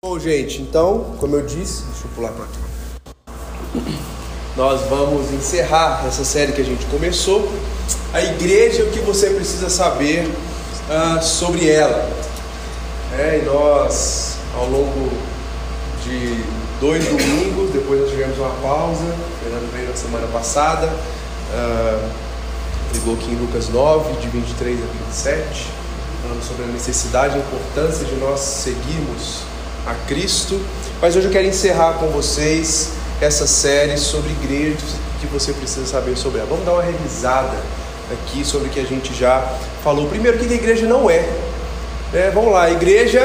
[0.00, 3.82] Bom, gente, então, como eu disse, deixa eu pular para cá.
[4.56, 7.52] Nós vamos encerrar essa série que a gente começou.
[8.12, 12.08] A igreja, o que você precisa saber uh, sobre ela.
[13.18, 15.10] É, e nós, ao longo
[16.04, 16.44] de
[16.80, 19.02] dois domingos, depois nós tivemos uma pausa.
[19.02, 22.10] O Fernando veio na semana passada, uh,
[22.94, 25.66] ligou aqui em Lucas 9, de 23 a 27,
[26.22, 29.47] falando sobre a necessidade e a importância de nós seguirmos
[29.90, 30.60] a Cristo.
[31.00, 36.16] Mas hoje eu quero encerrar com vocês essa série sobre igrejas que você precisa saber
[36.16, 36.48] sobre ela.
[36.48, 37.56] Vamos dar uma revisada
[38.12, 39.40] aqui sobre o que a gente já
[39.82, 40.08] falou.
[40.08, 41.28] Primeiro, o que a igreja não é.
[42.12, 43.20] é vamos lá, a igreja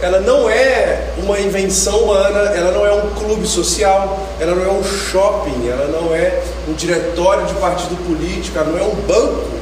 [0.00, 4.68] ela não é uma invenção humana, ela não é um clube social, ela não é
[4.68, 9.56] um shopping, ela não é um diretório de partido político, ela não é um banco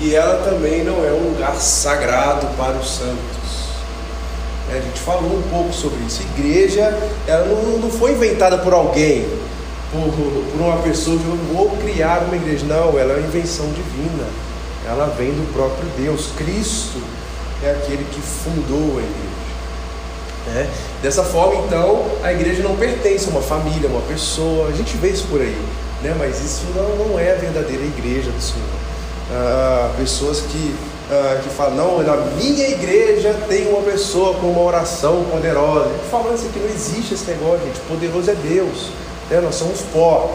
[0.00, 3.57] e ela também não é um lugar sagrado para os santos.
[4.70, 6.22] É, a gente falou um pouco sobre isso.
[6.36, 9.26] Igreja, ela não, não foi inventada por alguém,
[9.90, 10.12] por,
[10.52, 12.66] por uma pessoa que vou criar uma igreja.
[12.66, 14.28] Não, ela é uma invenção divina.
[14.86, 16.30] Ela vem do próprio Deus.
[16.36, 17.00] Cristo
[17.62, 19.28] é aquele que fundou a igreja.
[20.56, 20.66] É.
[21.02, 24.68] Dessa forma, então, a igreja não pertence a uma família, a uma pessoa.
[24.68, 25.58] A gente vê isso por aí,
[26.02, 26.14] né?
[26.18, 28.66] mas isso não, não é a verdadeira igreja do Senhor.
[29.30, 30.74] Ah, pessoas que
[31.10, 35.90] uh, que fala, não, na minha igreja tem uma pessoa com uma oração poderosa.
[36.10, 37.80] Falando isso aqui, não existe esse negócio, gente.
[37.80, 38.90] Poderoso é Deus.
[39.30, 39.40] Né?
[39.40, 40.30] Nós somos pó.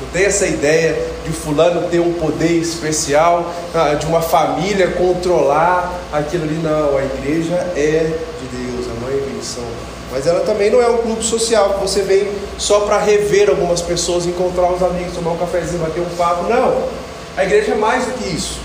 [0.00, 5.92] Não tem essa ideia de fulano ter um poder especial, uh, de uma família controlar
[6.12, 6.58] aquilo ali.
[6.62, 9.64] Não, a igreja é de Deus, é uma invenção.
[10.10, 13.80] Mas ela também não é um clube social que você vem só para rever algumas
[13.80, 16.50] pessoas, encontrar os amigos, tomar um cafezinho, bater um papo.
[16.50, 16.82] Não.
[17.34, 18.60] A igreja é mais do que isso.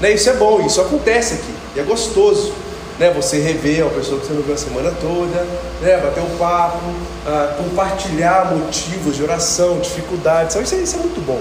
[0.00, 0.12] Né?
[0.12, 2.52] Isso é bom, isso acontece aqui, e é gostoso.
[2.98, 3.10] Né?
[3.12, 5.46] Você rever uma pessoa que você não viu a semana toda,
[5.80, 5.98] né?
[5.98, 6.78] bater um papo,
[7.26, 11.40] ah, compartilhar motivos de oração, dificuldades, isso é, isso é muito bom.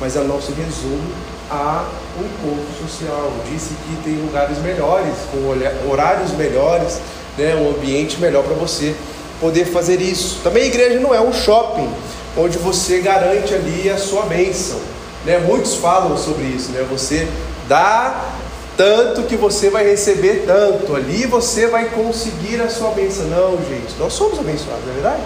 [0.00, 1.12] Mas ela não se resume
[1.50, 1.84] a
[2.18, 3.32] um encontro social.
[3.50, 7.00] Disse que tem lugares melhores, com horários melhores,
[7.36, 7.54] né?
[7.54, 8.94] um ambiente melhor para você
[9.40, 10.40] poder fazer isso.
[10.42, 11.90] Também a igreja não é um shopping
[12.36, 14.78] onde você garante ali a sua bênção.
[15.24, 15.38] Né?
[15.38, 16.86] Muitos falam sobre isso, né?
[16.90, 17.28] Você
[17.68, 18.34] Dá
[18.76, 20.94] tanto que você vai receber tanto.
[20.94, 23.26] Ali você vai conseguir a sua bênção.
[23.26, 25.22] Não, gente, nós somos abençoados, não é verdade?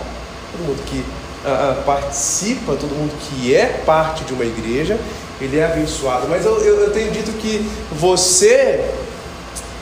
[0.53, 4.99] Todo mundo que uh, participa, todo mundo que é parte de uma igreja,
[5.41, 6.27] ele é abençoado.
[6.29, 8.93] Mas eu, eu, eu tenho dito que você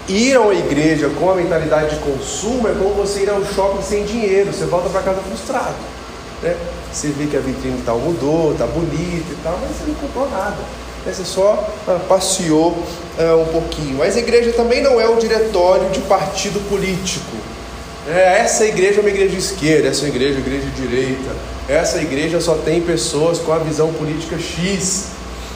[0.09, 3.83] ir a uma igreja com a mentalidade de consumo é como você ir ao shopping
[3.83, 4.53] sem dinheiro.
[4.53, 5.75] Você volta para casa frustrado.
[6.43, 6.57] Né?
[6.93, 10.31] Você vê que a vitrine tal mudou, tá bonita e tal, mas você não comprou
[10.31, 12.77] nada você só ah, passeou
[13.19, 13.99] ah, um pouquinho.
[13.99, 17.37] Mas a igreja também não é um diretório de partido político.
[18.09, 21.35] É, essa igreja é uma igreja de esquerda, essa igreja é uma igreja de direita.
[21.69, 25.07] Essa igreja só tem pessoas com a visão política X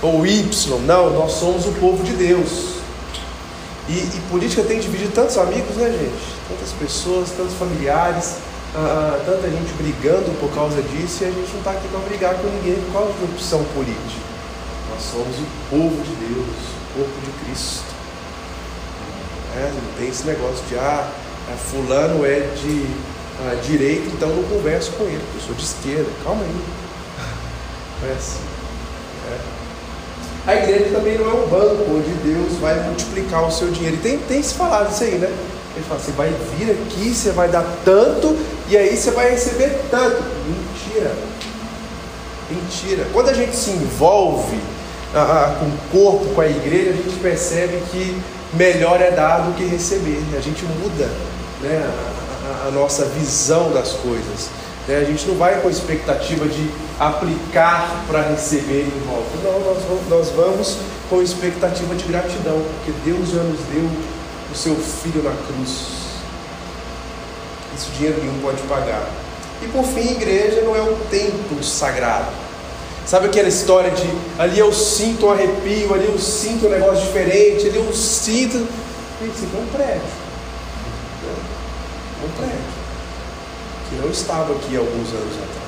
[0.02, 0.78] ou Y.
[0.84, 2.80] Não, nós somos o povo de Deus.
[3.88, 6.34] E, e política tem dividido tantos amigos, né, gente?
[6.48, 8.34] Tantas pessoas, tantos familiares,
[8.74, 12.00] ah, ah tanta gente brigando por causa disso, e a gente não está aqui para
[12.00, 14.29] brigar com ninguém por causa de opção política.
[15.00, 17.84] Nós somos o povo de Deus, o corpo de Cristo.
[19.56, 21.10] É, não tem esse negócio de, ah,
[21.50, 22.86] é, fulano é de
[23.40, 23.56] ah,
[24.14, 26.10] então não converso com ele, eu sou de esquerda.
[26.22, 26.54] Calma aí.
[28.02, 28.40] Não é assim.
[29.30, 30.50] É.
[30.50, 33.96] A igreja também não é um banco onde Deus vai multiplicar o seu dinheiro.
[33.96, 35.34] E tem, tem se falado isso aí, né?
[35.76, 38.36] Ele fala, você vai vir aqui, você vai dar tanto,
[38.68, 40.22] e aí você vai receber tanto.
[40.46, 41.14] Mentira.
[42.50, 43.06] Mentira.
[43.14, 44.58] Quando a gente se envolve
[45.12, 48.20] com o corpo, com a igreja, a gente percebe que
[48.54, 50.22] melhor é dar do que receber.
[50.36, 51.08] A gente muda
[51.60, 54.50] né, a, a, a nossa visão das coisas.
[54.86, 54.98] Né?
[54.98, 59.30] A gente não vai com a expectativa de aplicar para receber em volta.
[59.42, 60.76] Não, nós vamos, nós vamos
[61.08, 63.90] com expectativa de gratidão, porque Deus já nos deu
[64.52, 66.00] o seu Filho na cruz.
[67.76, 69.08] Isso dinheiro nenhum pode pagar.
[69.62, 72.49] E por fim, igreja não é um templo sagrado.
[73.06, 74.06] Sabe aquela história de
[74.38, 78.56] ali eu sinto um arrepio, ali eu sinto um negócio diferente, ali eu sinto.
[79.22, 80.02] Isso aqui é um prédio.
[82.22, 82.80] É um prédio.
[83.88, 85.60] Que não estava aqui alguns anos atrás.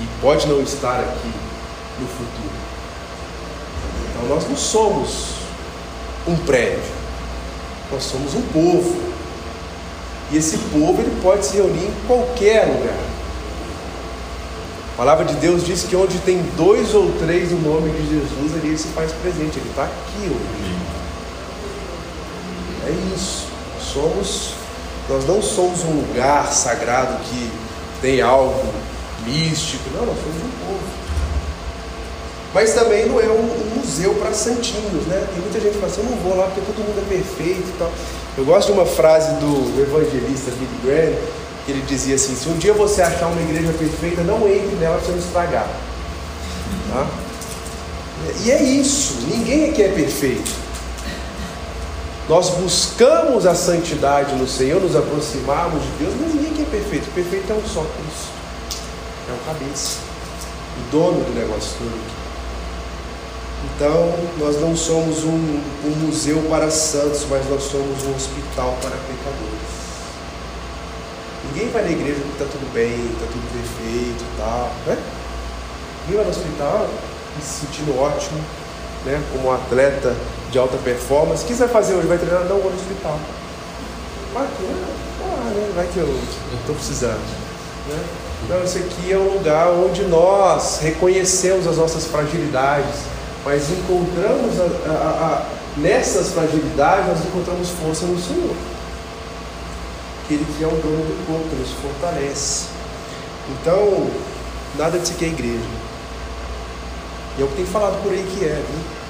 [0.00, 1.32] E pode não estar aqui
[2.00, 2.62] no futuro.
[4.10, 5.26] Então nós não somos
[6.26, 6.82] um prédio.
[7.90, 8.96] Nós somos um povo.
[10.30, 13.11] E esse povo ele pode se reunir em qualquer lugar.
[15.02, 18.52] A palavra de Deus diz que onde tem dois ou três no nome de Jesus,
[18.62, 20.76] ele se faz presente, ele está aqui hoje.
[22.86, 23.48] É isso.
[23.80, 24.52] Somos
[25.08, 27.50] Nós não somos um lugar sagrado que
[28.00, 28.62] tem algo
[29.26, 29.90] místico.
[29.92, 30.84] Não, nós somos um povo.
[32.54, 35.26] Mas também não é um, um museu para santinhos, né?
[35.34, 37.68] Tem muita gente que fala assim, eu não vou lá porque todo mundo é perfeito
[37.68, 37.90] e tal.
[38.38, 41.18] Eu gosto de uma frase do evangelista Billy Graham,
[41.64, 44.98] que ele dizia assim, se um dia você achar uma igreja perfeita, não entre nela
[44.98, 45.68] para não estragar.
[46.92, 47.06] Tá?
[48.44, 50.50] E é isso, ninguém aqui é perfeito.
[52.28, 57.08] Nós buscamos a santidade no Senhor, nos aproximarmos de Deus, mas ninguém aqui é perfeito.
[57.08, 58.30] O perfeito é um só Cristo.
[59.28, 59.98] É o cabeça,
[60.78, 62.22] o dono do negócio todo.
[63.74, 68.90] Então, nós não somos um, um museu para santos, mas nós somos um hospital para
[68.90, 69.81] pecadores.
[71.52, 74.96] Ninguém vai na igreja porque está tudo bem, está tudo perfeito e tal, né?
[76.02, 76.88] Ninguém vai no hospital
[77.42, 78.40] se sentindo ótimo,
[79.04, 79.22] né?
[79.32, 80.16] Como um atleta
[80.50, 81.44] de alta performance.
[81.44, 82.06] O que você vai fazer hoje?
[82.06, 82.44] Vai treinar?
[82.44, 83.18] Não, vou no hospital.
[84.32, 85.72] Vai que, ah, né?
[85.76, 86.08] vai que eu
[86.58, 87.20] estou precisando.
[87.88, 88.02] Né?
[88.44, 93.02] Então, esse aqui é um lugar onde nós reconhecemos as nossas fragilidades,
[93.44, 95.42] mas encontramos a, a, a,
[95.76, 98.56] nessas fragilidades, nós encontramos força no Senhor.
[100.24, 102.66] Aquele que é o dono do corpo, que nos fortalece.
[103.50, 104.10] Então,
[104.78, 105.82] nada de que é igreja.
[107.38, 108.54] E é o que tem falado por aí que é.
[108.54, 109.02] Viu?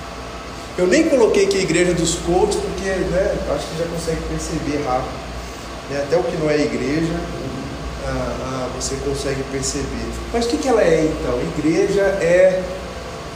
[0.78, 4.82] Eu nem coloquei aqui a igreja dos coaches, porque né, acho que já consegue perceber
[4.86, 5.12] rápido.
[5.90, 6.02] Né?
[6.02, 7.14] Até o que não é igreja,
[8.06, 10.08] ah, ah, você consegue perceber.
[10.32, 11.38] Mas o que, que ela é então?
[11.58, 12.62] Igreja é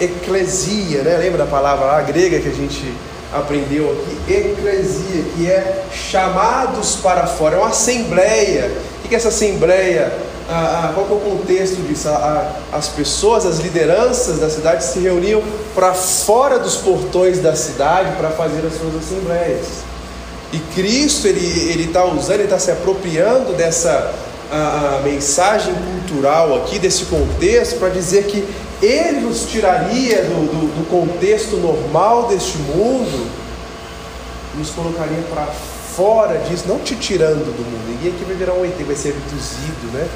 [0.01, 1.17] eclesia, né?
[1.19, 2.93] lembra da palavra lá, grega que a gente
[3.33, 4.33] aprendeu aqui?
[4.33, 8.71] Eclesia, que é chamados para fora, é uma assembleia.
[9.05, 10.13] O que é essa assembleia?
[10.49, 12.09] Ah, ah, qual é o contexto disso?
[12.09, 15.43] Ah, as pessoas, as lideranças da cidade se reuniam
[15.75, 19.67] para fora dos portões da cidade para fazer as suas assembleias.
[20.53, 24.15] E Cristo ele está usando, ele está se apropriando dessa
[24.51, 28.47] a, a mensagem cultural aqui, desse contexto, para dizer que
[28.83, 33.31] ele nos tiraria do, do, do contexto normal deste mundo,
[34.55, 37.89] nos colocaria para fora disso, não te tirando do mundo.
[37.89, 40.09] Ninguém aqui vai virar um ET, vai ser abduzido, né?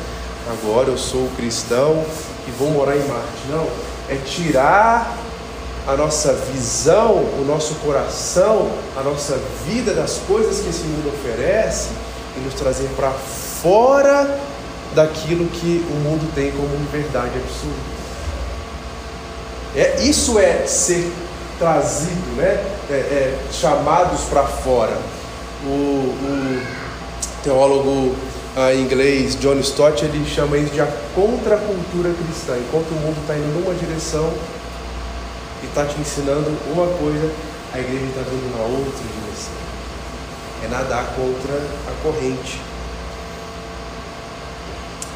[0.51, 2.05] agora eu sou cristão
[2.47, 3.47] e vou morar em Marte.
[3.49, 3.67] Não,
[4.09, 5.17] é tirar
[5.87, 11.89] a nossa visão, o nosso coração, a nossa vida das coisas que esse mundo oferece
[12.37, 14.39] e nos trazer para fora
[14.95, 18.00] daquilo que o mundo tem como verdade absoluta.
[19.75, 21.13] É, isso é ser
[21.59, 22.65] trazido, né?
[22.91, 24.97] É, é, chamados para fora.
[25.65, 26.63] O, o
[27.45, 28.17] teólogo
[28.73, 32.57] em inglês, John Stott, ele chama isso de a contracultura cristã.
[32.59, 34.33] Enquanto o mundo está indo numa direção
[35.63, 37.31] e está te ensinando uma coisa,
[37.73, 39.55] a igreja está vindo na outra direção.
[40.65, 42.61] É nadar contra a corrente.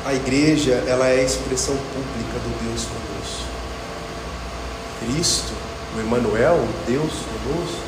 [0.05, 3.54] A igreja, ela é a expressão pública do Deus conosco.
[5.05, 5.53] Cristo,
[5.97, 7.83] o Emmanuel, o Deus conosco,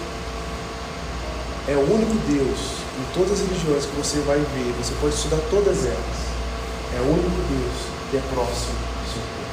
[1.68, 5.38] é o único Deus em todas as religiões que você vai ver, você pode estudar
[5.50, 6.26] todas elas.
[6.96, 9.46] É o único Deus que é próximo do seu povo.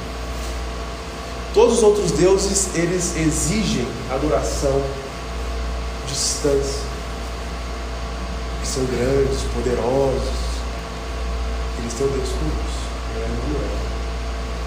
[1.52, 4.80] Todos os outros deuses, eles exigem adoração,
[6.08, 6.82] distância,
[8.62, 10.44] que são grandes, poderosos.
[11.80, 12.84] Eles têm o Deus conosco,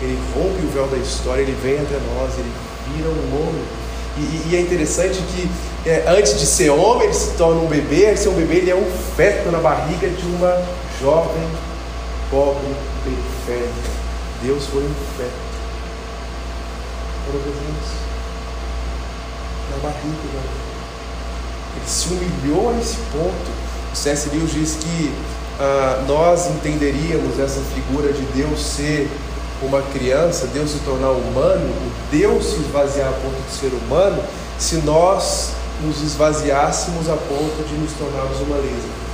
[0.02, 2.52] é Ele rompe o véu da história, ele vem até nós, ele
[2.94, 3.64] vira um homem.
[4.18, 5.50] E, e é interessante que
[5.90, 8.72] é, antes de ser homem, ele se torna um bebê, de ser um bebê, ele
[8.72, 10.62] é um feto na barriga de uma
[11.00, 11.48] jovem,
[12.30, 13.98] pobre, periférica.
[14.44, 15.48] Deus foi um feto.
[19.72, 20.08] Na barriga.
[20.34, 20.42] Né?
[21.76, 23.68] Ele se humilhou a esse ponto.
[23.94, 24.30] O C.S.
[24.30, 25.14] Lewis diz que
[25.60, 29.10] ah, nós entenderíamos essa figura de Deus ser
[29.62, 34.24] uma criança, Deus se tornar humano, o Deus se esvaziar a ponto de ser humano,
[34.60, 39.08] se nós nos esvaziássemos a ponto de nos tornarmos uma lesma.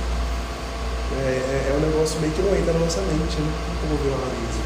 [1.16, 3.52] É, é, é, um negócio meio que não entra na nossa mente, né?
[3.80, 4.64] Como ver uma lesma?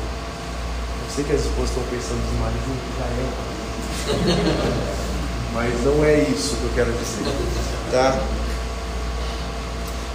[1.04, 3.58] Eu sei que as esposas estão pensando de marido já é uma
[5.54, 7.24] Mas não é isso que eu quero dizer.
[7.90, 8.20] Tá?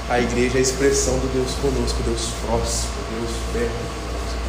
[0.09, 4.02] A igreja é a expressão do Deus conosco, Deus próximo, Deus perto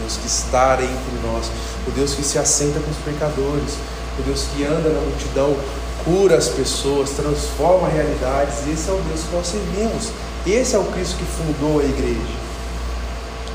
[0.05, 1.51] Deus que está entre nós,
[1.89, 3.79] o Deus que se assenta com os pecadores,
[4.19, 5.57] o Deus que anda na multidão
[6.05, 8.59] cura as pessoas, transforma realidades.
[8.71, 10.09] Esse é o Deus que nós servimos.
[10.47, 12.45] Esse é o Cristo que fundou a igreja.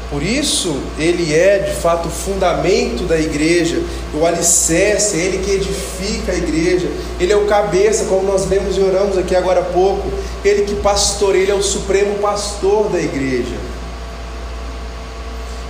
[0.09, 3.79] Por isso, ele é de fato o fundamento da igreja,
[4.11, 6.89] o alicerce, é ele que edifica a igreja,
[7.19, 10.09] ele é o cabeça, como nós lemos e oramos aqui agora há pouco.
[10.43, 13.55] ele que pastoreia, ele é o supremo pastor da igreja.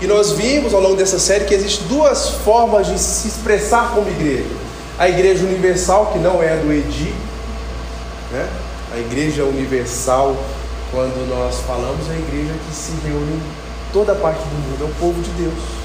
[0.02, 4.10] E nós vimos ao longo dessa série que existem duas formas de se expressar como
[4.10, 4.50] igreja.
[4.98, 7.14] A igreja universal, que não é do Edi,
[8.32, 8.48] né?
[8.94, 10.38] a igreja universal,
[10.92, 13.42] quando nós falamos, é a igreja que se reúne em
[13.92, 15.80] toda parte do mundo, é o povo de Deus.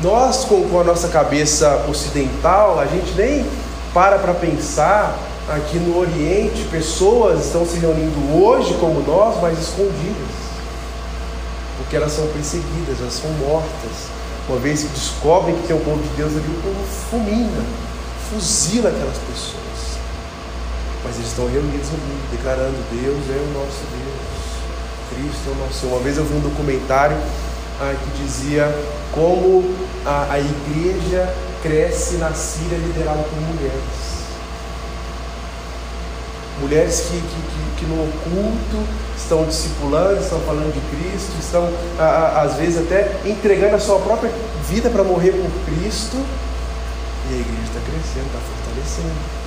[0.00, 3.44] Nós, com a nossa cabeça ocidental, a gente nem
[3.92, 5.18] para para pensar
[5.48, 10.49] aqui no Oriente, pessoas estão se reunindo hoje como nós, mas escondidas
[11.90, 14.14] porque elas são perseguidas, elas são mortas.
[14.48, 17.64] Uma vez que descobrem que tem um povo de Deus ali, o povo fulmina,
[18.30, 19.98] fuzila aquelas pessoas.
[21.02, 25.80] Mas eles estão reunidos ali, declarando: Deus é o nosso Deus, Cristo é o nosso
[25.80, 25.96] Senhor.
[25.96, 27.16] Uma vez eu vi um documentário
[27.80, 28.72] ah, que dizia
[29.10, 29.74] como
[30.06, 34.09] a, a igreja cresce na Síria liderada por mulheres
[36.60, 38.86] mulheres que, que, que, que, no oculto
[39.16, 43.98] estão discipulando, estão falando de Cristo, estão a, a, às vezes até entregando a sua
[44.00, 44.30] própria
[44.68, 46.16] vida para morrer por Cristo.
[47.30, 49.40] E a igreja está crescendo, está fortalecendo.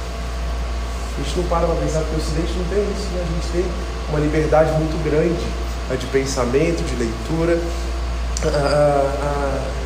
[1.16, 3.22] A gente não para para pensar porque o Ocidente não tem isso, né?
[3.22, 3.66] a gente tem
[4.10, 5.46] uma liberdade muito grande
[5.90, 7.60] né, de pensamento, de leitura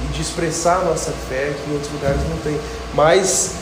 [0.04, 2.60] e de expressar a nossa fé que em outros lugares não tem.
[2.94, 3.56] Mas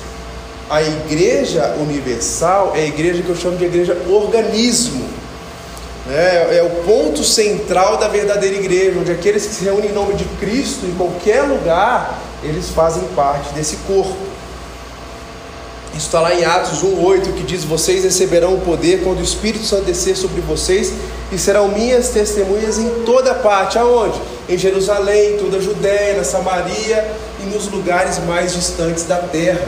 [0.69, 5.05] a igreja universal é a igreja que eu chamo de igreja organismo.
[6.09, 10.13] É, é, o ponto central da verdadeira igreja, onde aqueles que se reúnem em nome
[10.13, 14.15] de Cristo, em qualquer lugar, eles fazem parte desse corpo.
[15.95, 19.65] Isso está lá em Atos 1,8 que diz: Vocês receberão o poder quando o Espírito
[19.65, 20.93] Santo descer sobre vocês
[21.31, 23.79] e serão minhas testemunhas em toda parte.
[23.79, 24.19] Aonde?
[24.47, 29.65] Em Jerusalém, toda a Judéia, na Samaria e nos lugares mais distantes da terra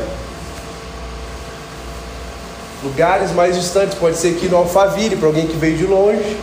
[2.88, 6.38] lugares mais distantes, pode ser aqui no Alphaville, para alguém que veio de longe,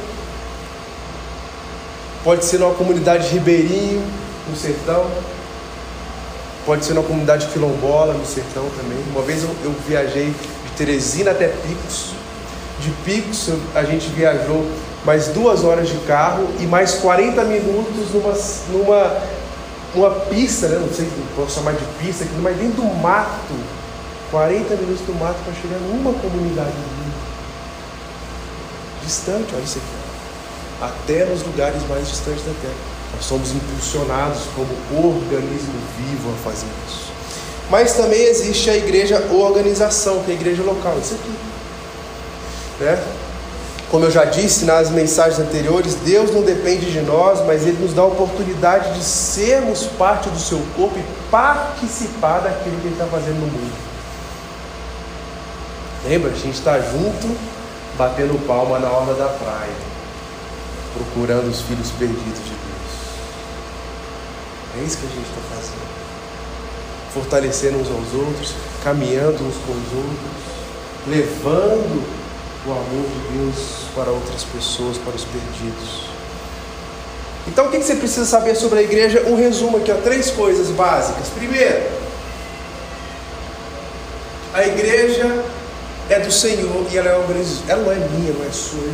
[2.23, 4.05] pode ser numa comunidade ribeirinho,
[4.49, 5.07] no sertão,
[6.67, 8.99] pode ser numa comunidade quilombola, no sertão também.
[9.11, 12.11] Uma vez eu, eu viajei de Teresina até Picos,
[12.81, 14.67] de Picos a gente viajou
[15.05, 18.35] mais duas horas de carro e mais 40 minutos numa,
[18.71, 19.23] numa
[19.95, 20.79] uma pista, né?
[20.79, 23.55] não sei se posso chamar de pista, mas dentro do mato,
[24.35, 26.73] 40 minutos do mato para chegar numa comunidade
[29.05, 32.75] distante, olha isso aqui, até nos lugares mais distantes da Terra.
[33.15, 37.13] Nós somos impulsionados como organismo vivo a fazer isso.
[37.71, 41.35] Mas também existe a igreja organização, que é a igreja local, isso aqui.
[42.81, 43.05] Né?
[43.89, 47.95] Como eu já disse nas mensagens anteriores, Deus não depende de nós, mas Ele nos
[47.95, 53.07] dá a oportunidade de sermos parte do seu corpo e participar daquilo que Ele está
[53.07, 53.94] fazendo no mundo.
[56.07, 56.31] Lembra?
[56.31, 57.37] A gente está junto,
[57.97, 59.73] batendo palma na hora da praia,
[60.93, 62.65] procurando os filhos perdidos de Deus.
[64.79, 65.95] É isso que a gente está fazendo.
[67.15, 70.45] Fortalecendo uns aos outros, caminhando uns com os outros,
[71.07, 72.05] levando
[72.67, 76.15] o amor de Deus para outras pessoas, para os perdidos.
[77.47, 79.23] Então, o que você precisa saber sobre a igreja?
[79.27, 81.29] Um resumo aqui, ó, três coisas básicas.
[81.29, 81.83] Primeiro,
[84.55, 85.45] a igreja
[86.11, 87.73] é do Senhor e ela é organizada.
[87.73, 88.85] Ela não é minha, não é sua,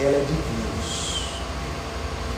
[0.00, 1.20] ela é de Deus.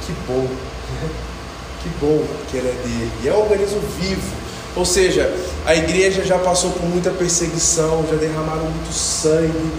[0.06, 0.46] Que bom,
[1.82, 3.12] que bom que ela é dele.
[3.22, 4.46] E é um organismo vivo.
[4.76, 9.72] Ou seja, a igreja já passou por muita perseguição, já derramaram muito sangue,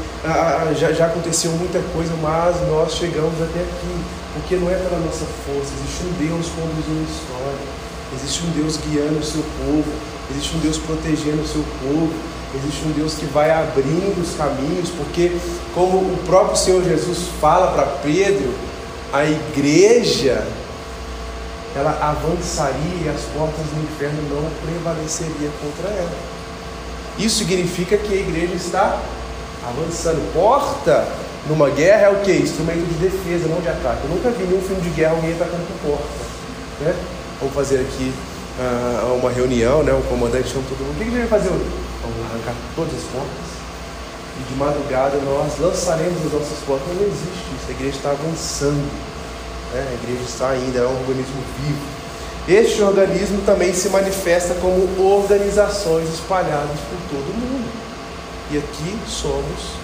[0.76, 3.96] já, já aconteceu muita coisa, mas nós chegamos até aqui,
[4.34, 7.68] porque não é pela nossa força, existe um Deus conduzindo a história,
[8.16, 9.86] existe um Deus guiando o seu povo,
[10.32, 12.14] existe um Deus protegendo o seu povo,
[12.56, 15.38] Existe um Deus que vai abrindo os caminhos, porque,
[15.74, 18.54] como o próprio Senhor Jesus fala para Pedro,
[19.12, 20.46] a igreja
[21.76, 26.12] ela avançaria e as portas do inferno não prevaleceriam contra ela.
[27.20, 29.00] Isso significa que a igreja está
[29.68, 30.34] avançando.
[30.34, 31.08] Porta
[31.48, 32.32] numa guerra é o que?
[32.32, 34.04] Instrumento de defesa, não de ataque.
[34.04, 36.08] Eu nunca vi nenhum filme de guerra alguém atacando por porta.
[36.82, 36.96] Né?
[37.40, 38.14] Vamos fazer aqui
[38.60, 39.94] uh, uma reunião, né?
[39.94, 40.94] o comandante chama todo mundo.
[40.94, 41.66] O que a gente vai fazer hoje?
[42.08, 43.48] Vamos arrancar todas as portas.
[44.40, 46.88] E de madrugada nós lançaremos as nossas portas.
[46.88, 47.66] Não existe isso.
[47.68, 48.88] A igreja está avançando.
[49.74, 49.88] Né?
[49.90, 51.98] A igreja está ainda, é um organismo vivo.
[52.48, 57.70] Este organismo também se manifesta como organizações espalhadas por todo o mundo.
[58.52, 59.76] E aqui somos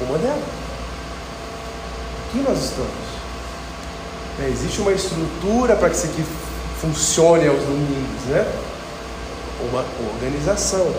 [0.00, 0.42] uma delas.
[2.28, 3.06] Aqui nós estamos.
[4.42, 6.24] É, existe uma estrutura para que isso aqui
[6.80, 8.52] funcione aos domingos, né?
[9.70, 10.92] Uma organização.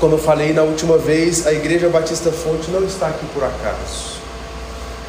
[0.00, 4.18] Como eu falei na última vez, a Igreja Batista Fonte não está aqui por acaso.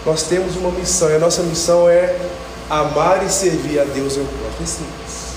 [0.04, 2.18] Nós temos uma missão, e a nossa missão é
[2.70, 4.60] amar e servir a Deus e ao próximo.
[4.62, 5.30] É simples.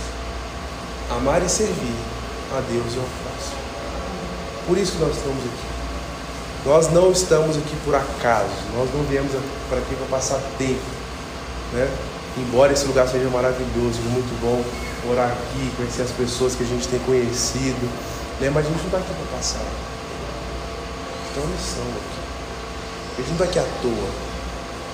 [1.11, 1.95] Amar e servir
[2.51, 3.63] a Deus e ao próximo.
[4.67, 5.73] Por isso que nós estamos aqui.
[6.65, 9.33] Nós não estamos aqui por acaso, nós não viemos
[9.69, 10.81] para aqui para passar tempo.
[11.73, 11.91] Né?
[12.39, 14.63] Embora esse lugar seja maravilhoso, muito bom
[15.05, 17.91] morar aqui, conhecer as pessoas que a gente tem conhecido,
[18.51, 19.67] mas a gente não está aqui para passar.
[21.35, 22.23] Tem uma missão aqui.
[23.13, 24.09] A gente não está aqui à toa.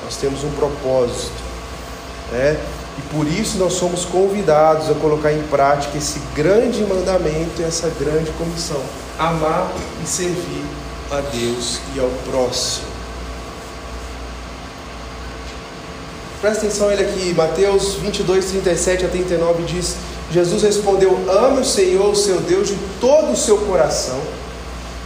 [0.05, 1.43] Nós temos um propósito.
[2.33, 2.61] Né?
[2.99, 7.89] E por isso nós somos convidados a colocar em prática esse grande mandamento e essa
[7.99, 8.83] grande comissão:
[9.19, 10.65] amar e servir
[11.11, 12.89] a Deus e ao próximo.
[16.41, 19.97] Presta atenção ele aqui, Mateus 22, 37 a 39 diz:
[20.31, 24.21] Jesus respondeu: Ame o Senhor, seu Deus, de todo o seu coração,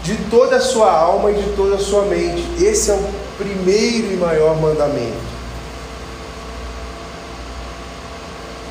[0.03, 2.45] de toda a sua alma e de toda a sua mente.
[2.63, 5.33] Esse é o primeiro e maior mandamento.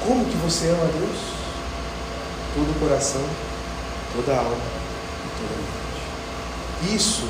[0.05, 1.17] Como que você ama a Deus?
[2.53, 3.22] Todo o coração,
[4.13, 6.96] toda a alma e toda a mente.
[6.96, 7.24] Isso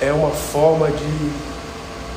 [0.00, 1.32] é uma forma de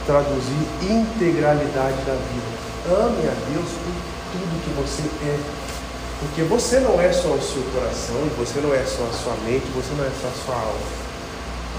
[0.05, 2.57] traduzir integralidade da vida.
[2.89, 3.93] Ame a Deus por
[4.31, 5.66] tudo que você é.
[6.19, 9.65] Porque você não é só o seu coração, você não é só a sua mente,
[9.75, 11.07] você não é só a sua alma.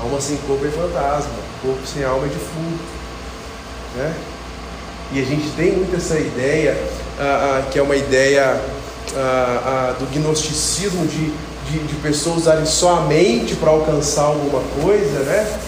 [0.00, 1.30] Alma sem corpo é fantasma,
[1.61, 2.85] corpo sem alma é defunto.
[3.97, 4.14] Né?
[5.12, 6.76] E a gente tem muito essa ideia,
[7.18, 8.61] ah, ah, que é uma ideia
[9.16, 11.33] ah, do gnosticismo de,
[11.71, 15.59] de, de pessoas usarem só a mente para alcançar alguma coisa, né?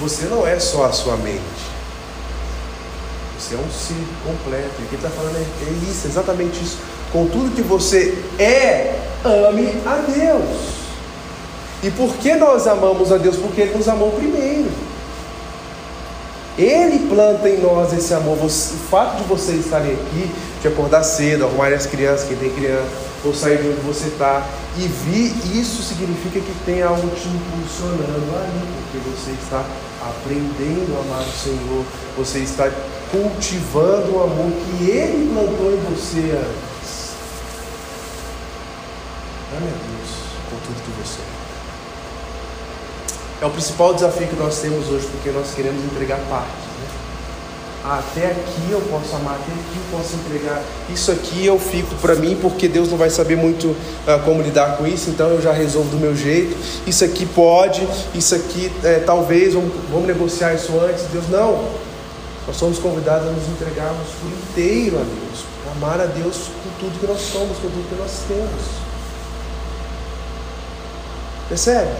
[0.00, 1.42] Você não é só a sua mente.
[3.38, 3.94] Você é um ser
[4.24, 4.74] completo.
[4.80, 6.78] E quem está falando é, é isso, exatamente isso.
[7.12, 10.78] Com tudo que você é, ame a Deus.
[11.82, 13.36] E por que nós amamos a Deus?
[13.36, 14.68] Porque Ele nos amou primeiro.
[16.58, 18.36] Ele planta em nós esse amor.
[18.42, 20.28] o fato de você estarem aqui,
[20.60, 22.88] de acordar cedo, arrumar as crianças, quem tem criança,
[23.24, 24.44] ou sair de onde você está,
[24.76, 29.64] e vir, isso significa que tem algo te impulsionando ali, porque você está
[30.02, 31.84] aprendendo a amar o Senhor,
[32.16, 32.68] você está
[33.12, 36.67] cultivando o amor que Ele plantou em você antes.
[39.58, 40.10] A Deus
[40.50, 41.38] com tudo que você é.
[43.42, 46.54] É o principal desafio que nós temos hoje, porque nós queremos entregar partes.
[46.54, 46.88] Né?
[47.84, 50.62] Até aqui eu posso amar, até aqui eu posso entregar.
[50.92, 54.76] Isso aqui eu fico para mim, porque Deus não vai saber muito ah, como lidar
[54.76, 56.56] com isso, então eu já resolvo do meu jeito.
[56.86, 61.04] Isso aqui pode, isso aqui é, talvez, vamos, vamos negociar isso antes.
[61.12, 61.64] Deus, não.
[62.46, 65.44] Nós somos convidados a nos entregarmos por inteiro a Deus,
[65.76, 68.87] amar a Deus com tudo que nós somos, com tudo que nós temos.
[71.48, 71.90] Percebe?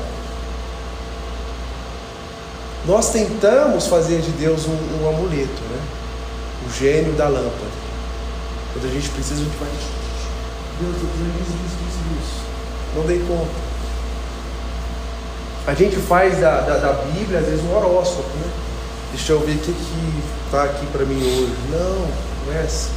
[2.87, 5.81] Nós tentamos fazer de Deus um, um amuleto, né?
[6.67, 7.79] O gênio da lâmpada.
[8.73, 9.69] Quando a gente precisa, a gente vai.
[10.81, 12.45] Deus, eu preciso disso, disso, disso, disso.
[12.97, 13.69] Não dei conta.
[15.67, 18.51] A gente faz da, da, da Bíblia, às vezes, um horóscopo, né?
[19.13, 19.75] Deixa eu ver o que
[20.47, 21.55] está aqui para mim hoje.
[21.71, 22.09] Não,
[22.47, 22.91] não é assim.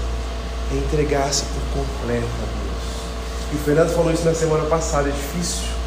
[0.74, 3.52] É entregar-se por completo a Deus.
[3.52, 5.81] E o Fernando falou isso na semana passada, é difícil.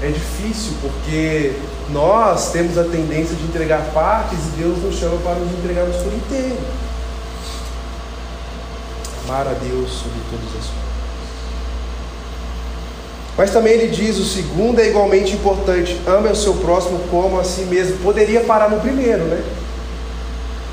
[0.00, 1.54] É difícil porque
[1.90, 6.12] nós temos a tendência de entregar partes e Deus nos chama para nos entregarmos por
[6.12, 6.58] inteiro.
[9.24, 10.88] Amar a Deus sobre todas as coisas.
[13.36, 16.00] Mas também ele diz: o segundo é igualmente importante.
[16.06, 17.98] Ame o seu próximo como a si mesmo.
[17.98, 19.42] Poderia parar no primeiro, né?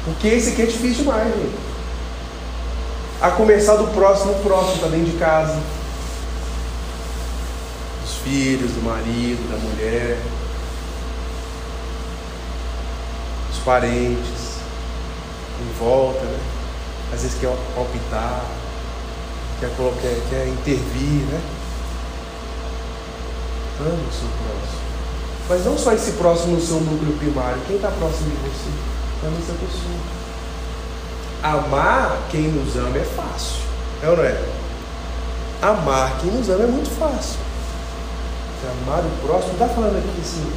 [0.04, 1.56] Porque esse aqui é difícil demais, gente.
[3.22, 5.60] A começar do próximo, próximo, tá dentro de casa.
[8.26, 10.18] Filhos, do marido, da mulher.
[13.50, 14.56] Dos parentes.
[15.62, 16.40] Em volta, né?
[17.14, 18.44] Às vezes quer palpitar,
[19.60, 21.42] quer, quer, quer intervir, né?
[23.80, 24.86] Ame o seu próximo.
[25.48, 27.62] Mas não só esse próximo no seu núcleo primário.
[27.68, 29.28] Quem está próximo de você?
[29.28, 30.26] Ame essa pessoa.
[31.44, 33.62] Amar quem nos ama é fácil.
[34.02, 34.44] É ou não é?
[35.62, 37.45] Amar quem nos ama é muito fácil.
[38.66, 40.52] Você amar o próximo, está falando aqui assim,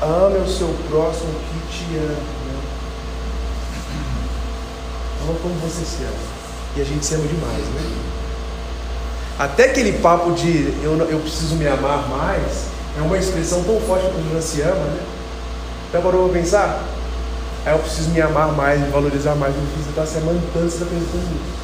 [0.00, 2.06] ame o seu próximo que te ama.
[2.06, 2.60] Né?
[5.22, 6.32] Ama como você se ama.
[6.76, 7.92] E a gente se ama demais, né?
[9.38, 12.66] Até aquele papo de eu, eu preciso me amar mais
[12.98, 15.02] é uma expressão tão forte quando não se ama, né?
[15.92, 16.82] Já parou para pensar?
[17.66, 19.54] Aí eu preciso me amar mais, me valorizar mais.
[19.54, 21.61] Não precisa estar se amando tanto, você está pensando nisso.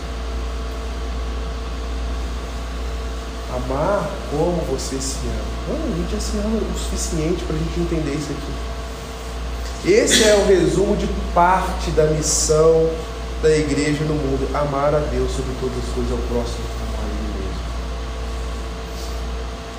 [3.55, 5.79] Amar como você se ama.
[5.79, 9.91] Não, a gente já se ama o suficiente para a gente entender isso aqui.
[9.91, 12.91] Esse é o resumo de parte da missão
[13.41, 17.07] da igreja no mundo: amar a Deus sobre todas as coisas, ao próximo como a
[17.09, 17.63] Ele mesmo.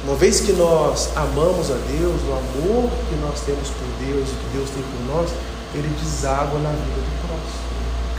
[0.05, 4.33] Uma vez que nós amamos a Deus, o amor que nós temos por Deus e
[4.33, 5.29] que Deus tem por nós,
[5.75, 7.69] ele deságua na vida do próximo.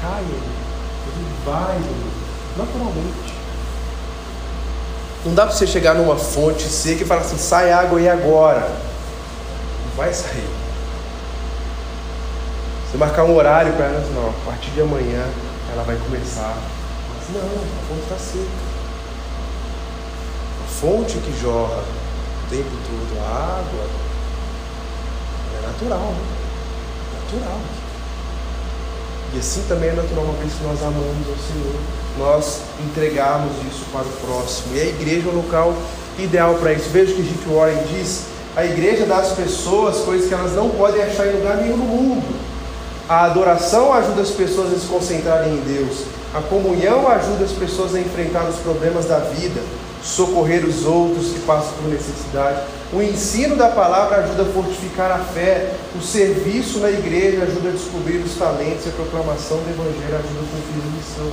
[0.01, 0.71] Cai ele.
[1.11, 1.81] Ele vai
[2.57, 3.30] naturalmente.
[5.25, 8.61] Não dá para você chegar numa fonte seca e falar assim, sai água e agora.
[9.87, 10.49] Não vai sair.
[12.91, 15.25] Você marcar um horário para ela, não, a partir de amanhã
[15.73, 16.57] ela vai começar.
[17.09, 18.71] Mas não, a fonte está seca.
[20.65, 23.87] A fonte que jorra o tempo todo a água
[25.57, 26.41] é natural, né?
[27.21, 27.61] Natural.
[29.35, 31.81] E assim também é natural, uma vez que nós amamos ao Senhor,
[32.21, 34.77] nós entregarmos isso para o próximo.
[34.77, 35.75] E a igreja é o local
[36.19, 36.91] ideal para isso.
[36.91, 40.71] Veja o que Rick Warren diz: a igreja dá às pessoas coisas que elas não
[40.71, 42.41] podem achar em lugar nenhum no mundo.
[43.09, 46.05] A adoração ajuda as pessoas a se concentrarem em Deus.
[46.35, 49.61] A comunhão ajuda as pessoas a enfrentar os problemas da vida,
[50.03, 52.61] socorrer os outros que passam por necessidade.
[52.93, 55.73] O ensino da palavra ajuda a fortificar a fé.
[55.97, 58.87] O serviço na igreja ajuda a descobrir os talentos.
[58.87, 61.33] E a proclamação do evangelho ajuda a cumprir a missão.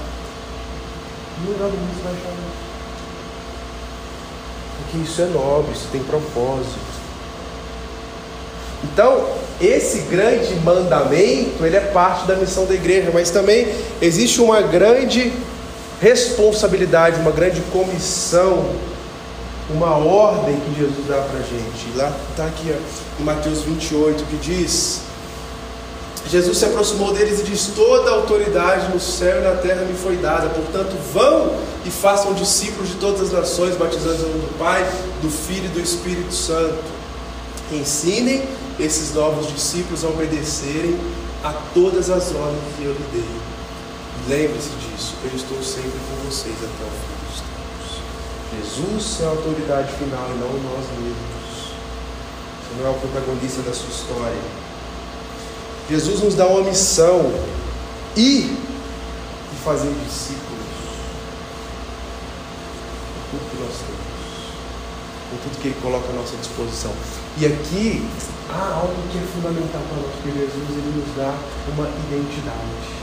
[1.46, 2.68] Lugar do mundo você vai achar isso.
[4.78, 6.98] Porque isso é nobre, isso tem propósito.
[8.84, 9.28] Então,
[9.60, 13.68] esse grande mandamento, ele é parte da missão da igreja, mas também
[14.02, 15.34] existe uma grande
[16.00, 18.70] responsabilidade, uma grande comissão,
[19.70, 21.96] uma ordem que Jesus dá para a gente.
[21.96, 22.74] Lá está aqui
[23.20, 25.02] em Mateus 28 que diz:
[26.30, 29.94] Jesus se aproximou deles e diz: Toda a autoridade no céu e na terra me
[29.94, 34.58] foi dada, portanto, vão e façam discípulos de todas as nações, batizando em nome do
[34.60, 34.84] Pai,
[35.22, 36.84] do Filho e do Espírito Santo.
[37.72, 38.44] Ensinem
[38.80, 41.00] esses novos discípulos a obedecerem
[41.44, 43.48] a todas as ordens que eu lhe dei.
[44.28, 48.02] Lembre-se disso, eu estou sempre com vocês até o fim dos tempos.
[48.60, 51.72] Jesus é a autoridade final e não nós mesmos.
[52.60, 54.68] Você não é o protagonista da sua história.
[55.90, 57.32] Jesus nos dá uma missão
[58.16, 60.68] ir e fazer discípulos
[63.32, 66.92] com tudo que nós temos, com tudo que Ele coloca à nossa disposição.
[67.38, 68.06] E aqui
[68.50, 71.34] há algo que é fundamental para nós, porque Jesus ele nos dá
[71.72, 72.98] uma identidade.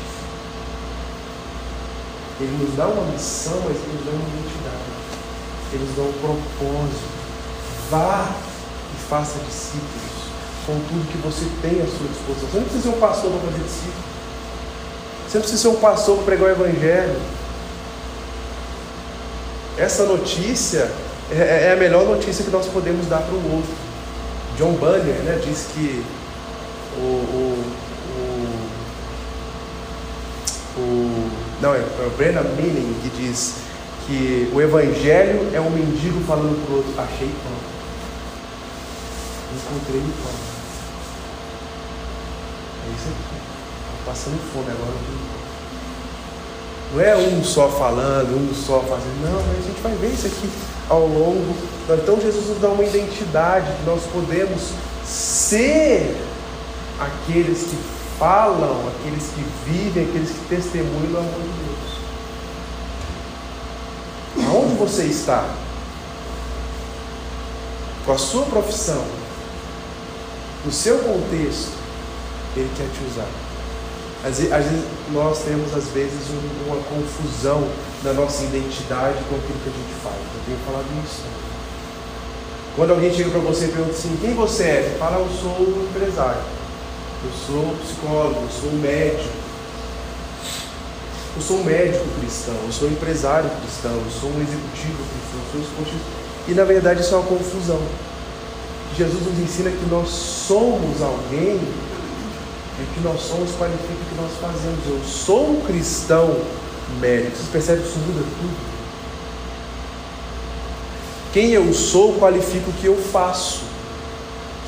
[2.40, 4.92] Ele nos dá uma missão, mas ele nos dá uma identidade.
[5.72, 7.24] Ele nos dá um propósito.
[7.90, 8.34] Vá
[8.92, 10.13] e faça discípulos
[10.66, 12.48] com tudo que você tem à sua disposição.
[12.48, 14.04] Você não precisa ser um pastor para fazer discípulo.
[15.26, 17.20] Você não precisa ser um pastor para pregar o evangelho.
[19.76, 20.90] Essa notícia
[21.30, 23.74] é, é a melhor notícia que nós podemos dar para o outro.
[24.56, 26.04] John Bunyan né, diz que
[26.96, 27.64] o, o,
[30.76, 33.54] o, o não, é, é o Brennan Manning que diz
[34.06, 37.52] que o evangelho é um mendigo falando para o outro, achei pão.
[39.56, 40.53] Encontrei pão.
[42.86, 43.36] É isso aqui.
[44.04, 44.94] Passando fome agora.
[46.92, 49.22] Não é um só falando, um só fazendo.
[49.22, 50.48] Não, mas a gente vai ver isso aqui
[50.88, 51.56] ao longo.
[51.88, 54.70] Então Jesus nos dá uma identidade que nós podemos
[55.04, 56.16] ser
[57.00, 57.76] aqueles que
[58.18, 61.94] falam, aqueles que vivem, aqueles que testemunham o amor de Deus.
[64.48, 65.48] Aonde você está?
[68.06, 69.04] Com a sua profissão,
[70.64, 71.83] no seu contexto,
[72.56, 73.28] Ele quer te usar.
[74.24, 76.30] Às vezes, nós temos, às vezes,
[76.66, 77.68] uma confusão
[78.02, 80.16] na nossa identidade com aquilo que a gente faz.
[80.16, 81.22] Eu tenho falado isso.
[82.76, 84.82] Quando alguém chega para você e pergunta assim, quem você é?
[84.82, 86.40] Você fala, eu sou um empresário,
[87.24, 89.28] eu sou psicólogo, eu sou um médico,
[91.36, 95.40] eu sou um médico cristão, eu sou um empresário cristão, eu sou um executivo cristão,
[95.54, 96.50] eu sou um.
[96.50, 97.80] E na verdade isso é uma confusão.
[98.96, 101.60] Jesus nos ensina que nós somos alguém
[102.80, 104.78] e que nós somos qualifica o que nós fazemos.
[104.86, 106.36] Eu sou um cristão
[107.00, 107.36] médico.
[107.36, 108.74] Vocês percebem que isso muda tudo?
[111.32, 113.62] Quem eu sou qualifica o que eu faço.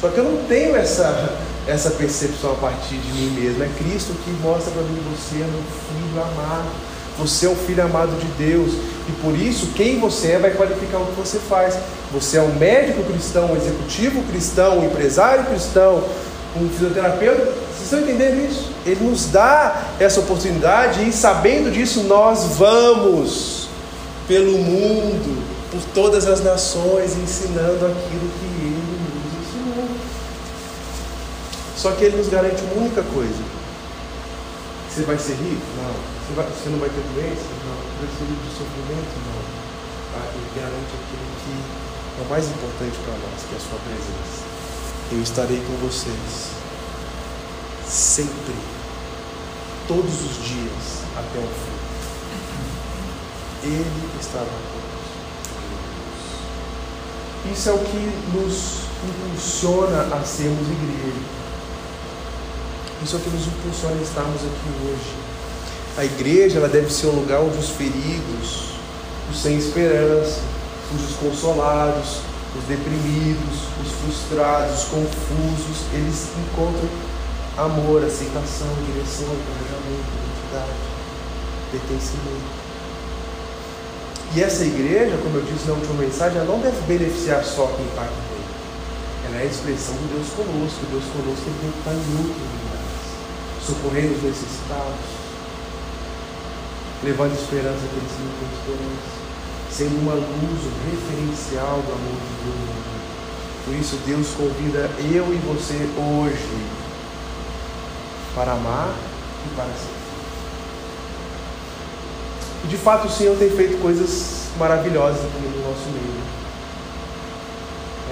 [0.00, 3.62] Só que eu não tenho essa, essa percepção a partir de mim mesmo.
[3.62, 6.68] É Cristo que mostra para mim: você é meu filho amado.
[7.18, 8.72] Você é um filho amado de Deus.
[9.08, 11.78] E por isso, quem você é vai qualificar o que você faz.
[12.12, 16.04] Você é um médico cristão, um executivo cristão, um empresário cristão,
[16.60, 17.44] um fisioterapeuta.
[17.44, 18.70] Vocês estão entendendo isso?
[18.84, 23.68] Ele nos dá essa oportunidade e, sabendo disso, nós vamos
[24.26, 28.82] pelo mundo por todas as nações, ensinando aquilo que Ele
[29.24, 29.88] nos ensinou.
[31.76, 33.42] Só que Ele nos garante uma única coisa:
[34.88, 35.66] você vai ser rico?
[35.76, 36.16] Não.
[36.26, 37.46] Você, vai, você não vai ter doença?
[37.68, 37.76] Não.
[37.76, 39.12] Você vai ser livre de sofrimento?
[39.28, 39.42] Não.
[40.16, 41.52] Ah, ele garante aquilo que
[42.16, 44.55] é o mais importante para nós, que é a sua presença.
[45.12, 46.50] Eu estarei com vocês
[47.88, 48.54] sempre,
[49.86, 51.76] todos os dias, até o fim.
[53.68, 54.86] Ele estará conosco.
[57.52, 61.36] Isso é o que nos impulsiona a sermos igreja.
[63.04, 65.14] Isso é o que nos impulsiona a estarmos aqui hoje.
[65.96, 68.72] A igreja ela deve ser um lugar onde os feridos,
[69.30, 70.40] os sem esperança,
[70.94, 72.18] os desconsolados,
[72.58, 76.88] os deprimidos, os frustrados, os confusos, eles encontram
[77.56, 80.76] amor, aceitação, direção, encorajamento, identidade,
[81.72, 82.66] pertencimento.
[84.34, 87.86] E essa igreja, como eu disse na última mensagem, ela não deve beneficiar só quem
[87.86, 88.52] está aqui dentro.
[89.26, 90.84] Ela é a expressão de Deus conosco.
[90.90, 92.96] Deus conosco tem que estar em outros lugares,
[93.64, 95.08] socorrendo os necessitados,
[97.02, 99.25] levando esperança àqueles que não têm esperança,
[99.76, 102.76] sendo uma luz, um referencial do amor de Deus.
[103.66, 106.66] Por isso, Deus convida eu e você hoje
[108.34, 108.94] para amar
[109.44, 109.96] e para ser.
[112.64, 116.24] E de fato o Senhor tem feito coisas maravilhosas aqui no nosso meio.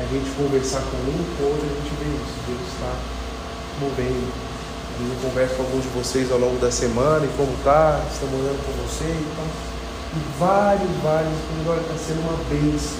[0.01, 2.35] É a gente conversar com um, com outro, a gente vê isso.
[2.47, 2.93] Deus está
[3.81, 4.33] movendo.
[5.01, 8.65] Eu converso com alguns de vocês ao longo da semana e como está, estamos olhando
[8.67, 9.74] com você e tal.
[10.17, 11.33] E vários, vários,
[11.67, 12.99] olha, está sendo uma bênção.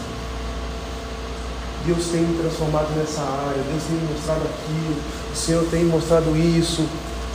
[1.87, 4.97] Deus tem me transformado nessa área, Deus tem me mostrado aquilo,
[5.33, 6.85] o Senhor tem mostrado isso.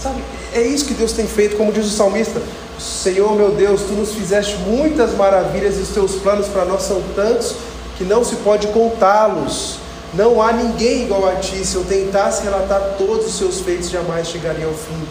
[0.02, 2.42] Sabe, é isso que Deus tem feito, como diz o salmista:
[2.80, 7.02] Senhor meu Deus, tu nos fizeste muitas maravilhas e os teus planos para nós são
[7.15, 7.56] tantos
[7.98, 9.78] que não se pode contá-los.
[10.13, 11.63] Não há ninguém igual a ti.
[11.63, 15.08] Se eu tentasse relatar todos os seus feitos, jamais chegaria ao fim.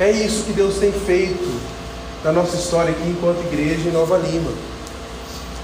[0.00, 1.60] É isso que Deus tem feito
[2.24, 4.50] na nossa história aqui enquanto igreja em Nova Lima.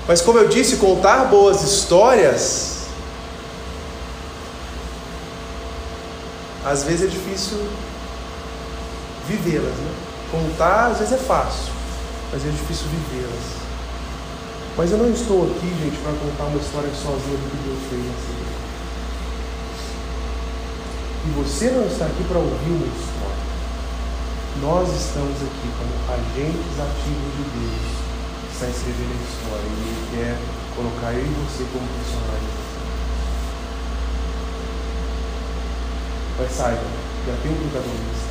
[0.07, 2.79] Mas como eu disse, contar boas histórias
[6.65, 7.59] às vezes é difícil
[9.27, 9.75] vivê-las.
[9.75, 9.95] Né?
[10.31, 11.73] Contar às vezes é fácil,
[12.33, 13.59] mas é difícil vivê-las.
[14.77, 18.01] Mas eu não estou aqui, gente, para contar uma história sozinha do que Deus fez
[18.01, 18.39] assim.
[21.27, 23.28] E você não está aqui para ouvir uma história.
[24.61, 27.87] Nós estamos aqui como agentes ativos de Deus
[28.43, 30.35] que está escrevendo a história e Ele quer
[30.75, 32.59] colocar eu e você como personagens.
[36.39, 36.83] Mas saiba,
[37.27, 38.31] já tem um protagonista.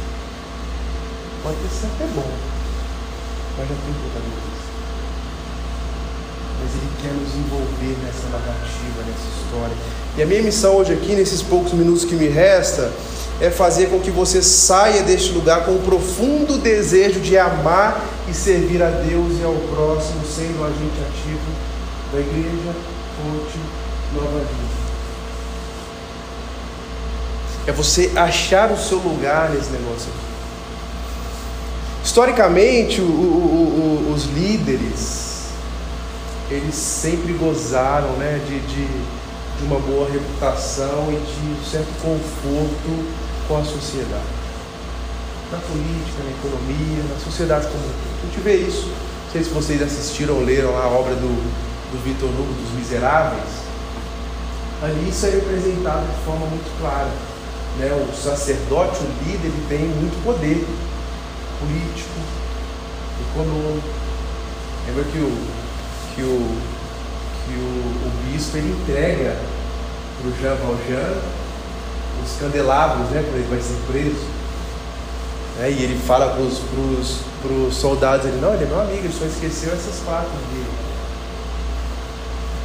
[1.44, 2.32] Pode ser até bom,
[3.58, 4.68] mas já tem protagonista.
[6.60, 9.76] Mas ele quer nos envolver nessa narrativa, nessa história.
[10.18, 12.92] E a minha missão hoje aqui, nesses poucos minutos que me resta,
[13.40, 18.34] é fazer com que você saia deste lugar com um profundo desejo de amar e
[18.34, 21.68] servir a Deus e ao próximo, sendo um agente ativo
[22.12, 22.74] da igreja
[23.16, 23.60] Fonte
[24.14, 24.78] Nova Vida.
[27.68, 30.28] É você achar o seu lugar nesse negócio aqui.
[32.04, 35.50] Historicamente, o, o, o, os líderes,
[36.50, 43.27] eles sempre gozaram né, de, de, de uma boa reputação e de um certo conforto
[43.48, 44.24] com a sociedade.
[45.52, 48.22] Na política, na economia, na sociedade como um todo.
[48.22, 48.88] A gente vê isso.
[48.88, 51.30] Não sei se vocês assistiram ou leram a obra do,
[51.92, 53.68] do Vitor Hugo, dos Miseráveis.
[54.82, 57.12] Ali isso é representado de forma muito clara.
[57.80, 57.92] Né?
[57.94, 60.68] O sacerdote, o líder, ele tem muito poder
[61.60, 62.20] político,
[63.32, 63.88] econômico.
[64.88, 65.48] Lembra que o,
[66.16, 66.58] que o,
[67.46, 69.38] que o, o bispo ele entrega
[70.20, 71.22] para o Jean Valjean
[72.24, 74.38] os candelabros, né, quando ele vai ser preso.
[75.60, 79.26] É, e ele fala para os soldados, ele, não, ele é meu amigo, ele só
[79.26, 80.88] esqueceu essas quatro dele.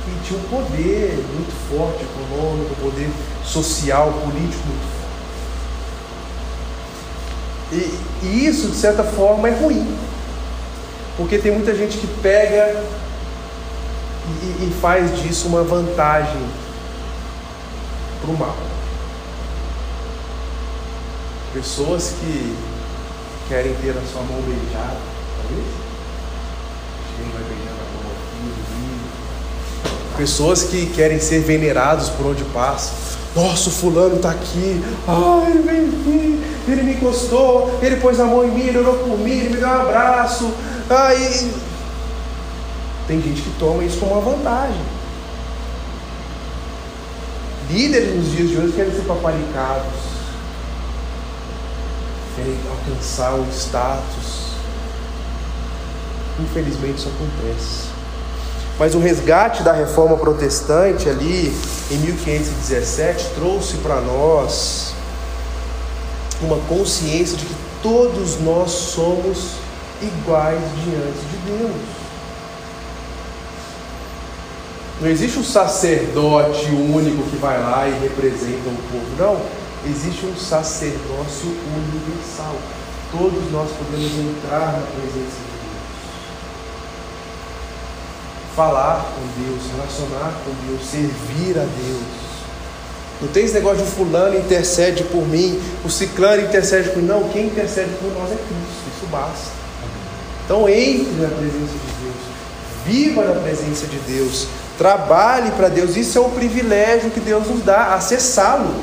[0.08, 3.10] E tinha um poder muito forte, econômico, um poder
[3.44, 5.02] social, político muito forte.
[7.72, 9.96] E, e isso, de certa forma, é ruim.
[11.16, 12.82] Porque tem muita gente que pega
[14.42, 16.42] e, e faz disso uma vantagem
[18.20, 18.71] para o mal.
[21.52, 22.56] Pessoas que
[23.46, 24.96] querem ter a sua mão beijada,
[25.36, 25.66] talvez?
[27.16, 28.52] Quem vai beijando a mão aqui,
[30.16, 32.94] Pessoas que querem ser venerados por onde passam.
[33.36, 34.82] Nossa, o fulano está aqui.
[35.06, 38.94] Ai, ele veio aqui, ele me encostou, ele pôs a mão em mim, ele orou
[38.98, 40.50] por mim, ele me deu um abraço.
[40.88, 41.50] Ai.
[43.06, 44.80] Tem gente que toma isso como uma vantagem.
[47.70, 50.01] Líderes nos dias de hoje querem ser paparicados,
[52.42, 54.52] querem alcançar o status.
[56.40, 57.92] Infelizmente isso acontece.
[58.78, 61.54] Mas o resgate da reforma protestante ali
[61.90, 64.94] em 1517 trouxe para nós
[66.40, 69.52] uma consciência de que todos nós somos
[70.00, 72.02] iguais diante de Deus.
[75.00, 79.61] Não existe um sacerdote único que vai lá e representa o povo, não.
[79.84, 82.54] Existe um sacerdócio universal.
[83.10, 85.90] Todos nós podemos entrar na presença de Deus,
[88.54, 92.22] falar com Deus, relacionar com Deus, servir a Deus.
[93.20, 97.08] Não tem esse negócio de fulano intercede por mim, o ciclano intercede por mim.
[97.08, 99.50] Não, quem intercede por nós é Cristo, isso basta.
[100.44, 102.16] Então entre na presença de Deus,
[102.86, 104.46] viva na presença de Deus,
[104.78, 105.96] trabalhe para Deus.
[105.96, 108.74] Isso é um privilégio que Deus nos dá, acessá-lo.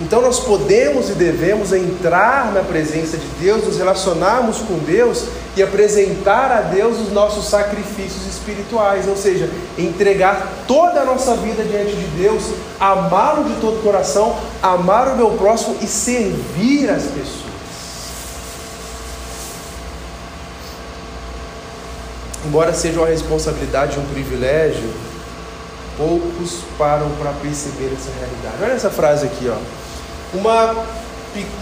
[0.00, 5.62] Então nós podemos e devemos entrar na presença de Deus, nos relacionarmos com Deus e
[5.62, 11.94] apresentar a Deus os nossos sacrifícios espirituais, ou seja, entregar toda a nossa vida diante
[11.94, 12.44] de Deus,
[12.78, 17.50] amá-lo de todo o coração, amar o meu próximo e servir as pessoas.
[22.46, 24.88] Embora seja uma responsabilidade e um privilégio,
[25.98, 28.62] poucos param para perceber essa realidade.
[28.62, 29.89] Olha essa frase aqui, ó.
[30.32, 30.86] Uma,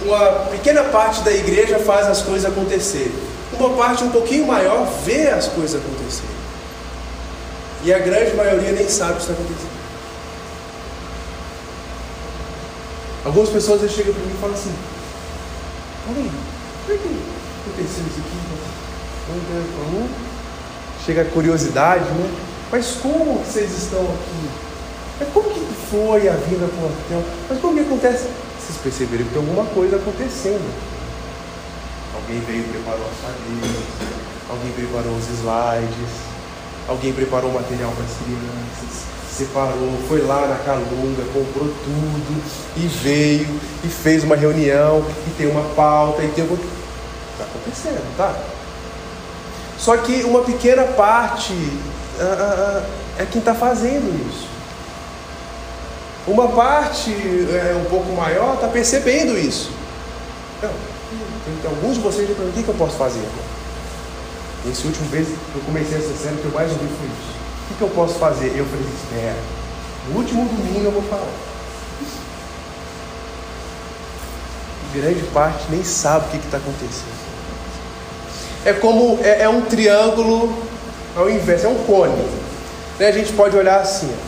[0.03, 3.13] uma pequena parte da igreja faz as coisas acontecerem.
[3.53, 6.39] Uma parte um pouquinho maior vê as coisas acontecerem.
[7.85, 9.79] E a grande maioria nem sabe o que está acontecendo.
[13.25, 14.75] Algumas pessoas chegam para mim e falam assim:
[16.09, 16.31] Olha
[16.87, 17.09] por que
[17.67, 18.49] aconteceu isso aqui?
[21.05, 22.31] Chega a curiosidade, né?
[22.71, 24.49] Mas como vocês estão aqui?
[25.21, 27.25] Mas como que foi a vida com o hotel?
[27.49, 28.29] Mas como que acontece?
[28.79, 30.73] Vocês perceberam que tem alguma coisa acontecendo.
[32.15, 33.85] Alguém veio e preparou as cadeiras,
[34.49, 36.13] alguém preparou os slides,
[36.87, 39.05] alguém preparou material para as crianças,
[39.37, 42.43] separou, foi lá na Calunga, comprou tudo
[42.77, 46.55] e veio e fez uma reunião e tem uma pauta e tem um.
[46.55, 48.35] Está acontecendo, tá?
[49.79, 52.87] Só que uma pequena parte uh, uh,
[53.19, 54.48] é quem está fazendo isso.
[56.29, 59.71] Uma parte é, um pouco maior está percebendo isso.
[60.59, 63.27] Então, alguns de vocês perguntam: o que, que eu posso fazer?
[64.71, 67.39] Esse último que eu comecei essa série, que eu mais ouvi foi isso.
[67.65, 68.53] O que, que eu posso fazer?
[68.55, 69.37] Eu falei: espera,
[70.09, 71.29] no último domingo eu vou falar.
[74.95, 77.29] grande parte nem sabe o que está acontecendo.
[78.65, 80.53] É como é, é, um triângulo
[81.17, 82.15] ao invés, é um cone.
[82.99, 83.09] Né?
[83.09, 84.13] A gente pode olhar assim.
[84.13, 84.28] Ó.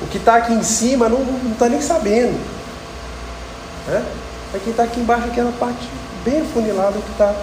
[0.00, 2.38] O que está aqui em cima não está nem sabendo.
[3.86, 4.04] Né?
[4.54, 5.88] É quem está aqui embaixo, aquela parte
[6.24, 7.34] bem afunilada que está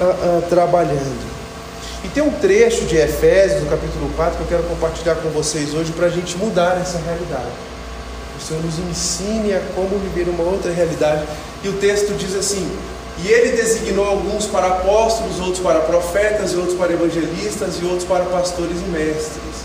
[0.00, 1.36] uh, uh, trabalhando.
[2.04, 5.74] E tem um trecho de Efésios, no capítulo 4, que eu quero compartilhar com vocês
[5.74, 7.50] hoje para a gente mudar essa realidade.
[8.38, 11.26] O Senhor nos ensine a como viver uma outra realidade.
[11.64, 12.70] E o texto diz assim:
[13.24, 18.04] E ele designou alguns para apóstolos, outros para profetas, e outros para evangelistas, e outros
[18.04, 19.55] para pastores e mestres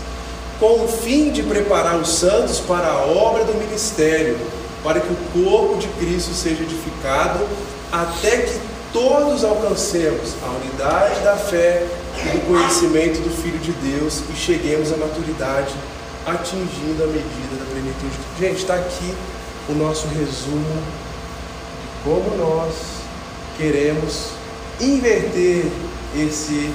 [0.62, 4.38] com o fim de preparar os santos para a obra do ministério,
[4.84, 7.40] para que o corpo de Cristo seja edificado,
[7.90, 8.60] até que
[8.92, 11.84] todos alcancemos a unidade da fé
[12.16, 15.74] e do conhecimento do Filho de Deus e cheguemos à maturidade,
[16.24, 18.16] atingindo a medida da plenitude.
[18.38, 19.12] Gente, está aqui
[19.68, 20.80] o nosso resumo
[21.82, 22.72] de como nós
[23.58, 24.28] queremos
[24.80, 25.64] inverter
[26.16, 26.72] esse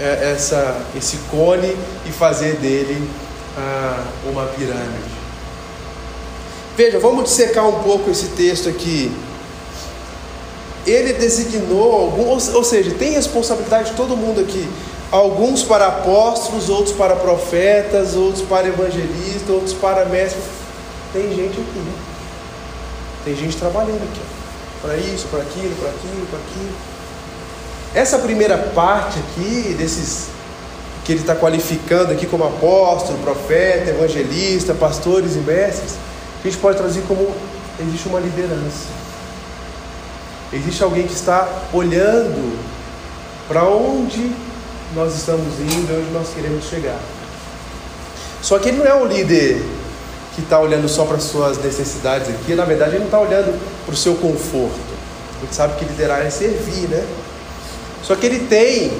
[0.00, 3.08] é, essa, esse cone e fazer dele
[3.56, 5.18] ah, uma pirâmide.
[6.76, 9.10] Veja, vamos dissecar um pouco esse texto aqui.
[10.86, 14.68] Ele designou alguns, ou seja, tem responsabilidade de todo mundo aqui.
[15.10, 20.44] Alguns para apóstolos, outros para profetas, outros para evangelistas, outros para mestres.
[21.12, 21.92] Tem gente aqui, né?
[23.24, 24.20] Tem gente trabalhando aqui.
[24.80, 26.97] Para isso, para aquilo, para aquilo, para aquilo.
[27.94, 30.28] Essa primeira parte aqui, desses
[31.04, 35.94] que ele está qualificando aqui como apóstolo, profeta, evangelista, pastores e mestres,
[36.40, 37.34] a gente pode trazer como
[37.80, 38.86] existe uma liderança.
[40.52, 42.58] Existe alguém que está olhando
[43.48, 44.32] para onde
[44.94, 46.98] nós estamos indo, onde nós queremos chegar.
[48.42, 49.62] Só que ele não é o líder
[50.34, 53.58] que está olhando só para as suas necessidades aqui, na verdade ele não está olhando
[53.84, 54.78] para o seu conforto.
[55.38, 57.04] A gente sabe que liderar é servir, né?
[58.02, 58.92] Só que ele tem,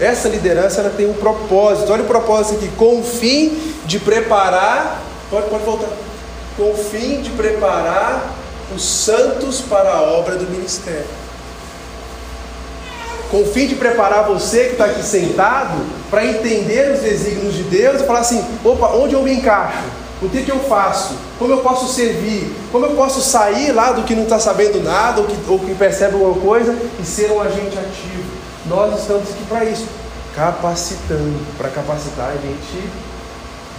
[0.00, 1.92] essa liderança ela tem um propósito.
[1.92, 5.88] Olha o propósito aqui, com o fim de preparar, pode, pode voltar,
[6.56, 8.32] com o fim de preparar
[8.74, 11.22] os santos para a obra do ministério.
[13.30, 15.80] Com o fim de preparar você que está aqui sentado
[16.10, 20.01] para entender os desígnios de Deus e falar assim: opa, onde eu me encaixo?
[20.22, 21.16] O que, que eu faço?
[21.36, 22.54] Como eu posso servir?
[22.70, 25.74] Como eu posso sair lá do que não está sabendo nada ou que, ou que
[25.74, 28.22] percebe alguma coisa e ser um agente ativo?
[28.66, 29.86] Nós estamos aqui para isso,
[30.36, 31.40] capacitando.
[31.58, 32.88] Para capacitar, a gente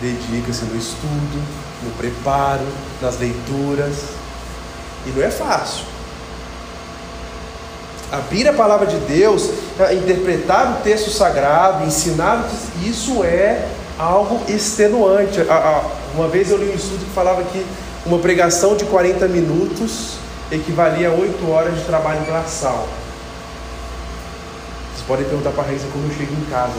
[0.02, 1.42] dedica-se no estudo,
[1.84, 2.68] no preparo,
[3.02, 3.96] nas leituras.
[5.06, 5.86] E não é fácil.
[8.12, 9.50] Abrir a palavra de Deus,
[9.94, 12.48] interpretar o texto sagrado, ensinar,
[12.84, 13.66] isso é
[13.98, 15.40] algo extenuante.
[16.14, 17.66] Uma vez eu li um estudo que falava que
[18.06, 20.14] uma pregação de 40 minutos
[20.52, 22.88] equivalia a 8 horas de trabalho braçal.
[24.92, 26.74] Vocês podem perguntar para a Raíssa como eu chego em casa.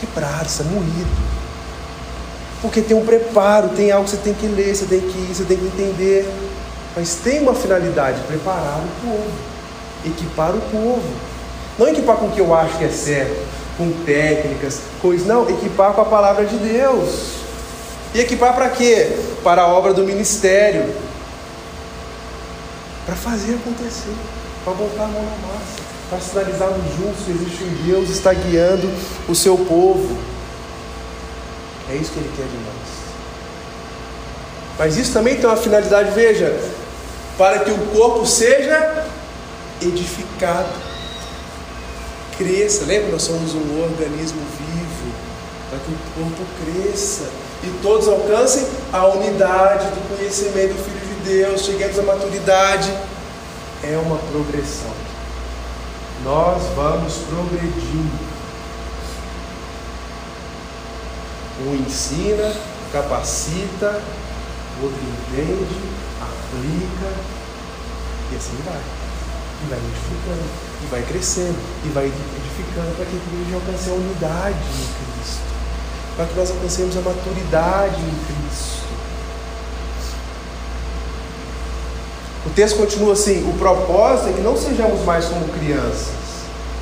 [0.00, 1.36] Quebrado, está moído.
[2.60, 5.34] Porque tem um preparo, tem algo que você tem que ler, você tem que ir,
[5.34, 6.28] você tem que entender.
[6.96, 9.30] Mas tem uma finalidade, preparar o povo,
[10.04, 11.04] equipar o povo.
[11.78, 13.36] Não equipar com o que eu acho que é certo,
[13.76, 15.26] com técnicas, coisas.
[15.26, 17.36] Não, equipar com a palavra de Deus.
[18.14, 19.18] E equipar para quê?
[19.44, 20.94] Para a obra do ministério.
[23.04, 24.14] Para fazer acontecer,
[24.64, 28.90] para botar a mão na massa, para sinalizarmos juntos que existe um Deus está guiando
[29.28, 30.16] o seu povo.
[31.90, 32.96] É isso que ele quer de nós.
[34.78, 36.58] Mas isso também tem uma finalidade, veja,
[37.38, 39.06] para que o corpo seja
[39.80, 40.85] edificado,
[42.36, 42.84] cresça.
[42.84, 43.12] Lembra?
[43.12, 45.12] Nós somos um organismo vivo,
[45.70, 47.28] para que o corpo cresça
[47.62, 52.92] e todos alcancem a unidade do conhecimento do Filho de Deus, cheguemos à maturidade.
[53.82, 54.92] É uma progressão.
[56.24, 58.26] Nós vamos progredindo.
[61.66, 62.52] Um ensina,
[62.92, 64.02] capacita,
[64.80, 65.80] o outro entende,
[66.20, 67.12] aplica,
[68.32, 68.80] e assim vai.
[69.62, 73.92] E vai edificando, e vai crescendo, e vai edificando para que a igreja alcance a
[73.92, 75.42] unidade em Cristo,
[76.16, 78.86] para que nós alcancemos a maturidade em Cristo.
[82.46, 86.16] O texto continua assim: o propósito é que não sejamos mais como crianças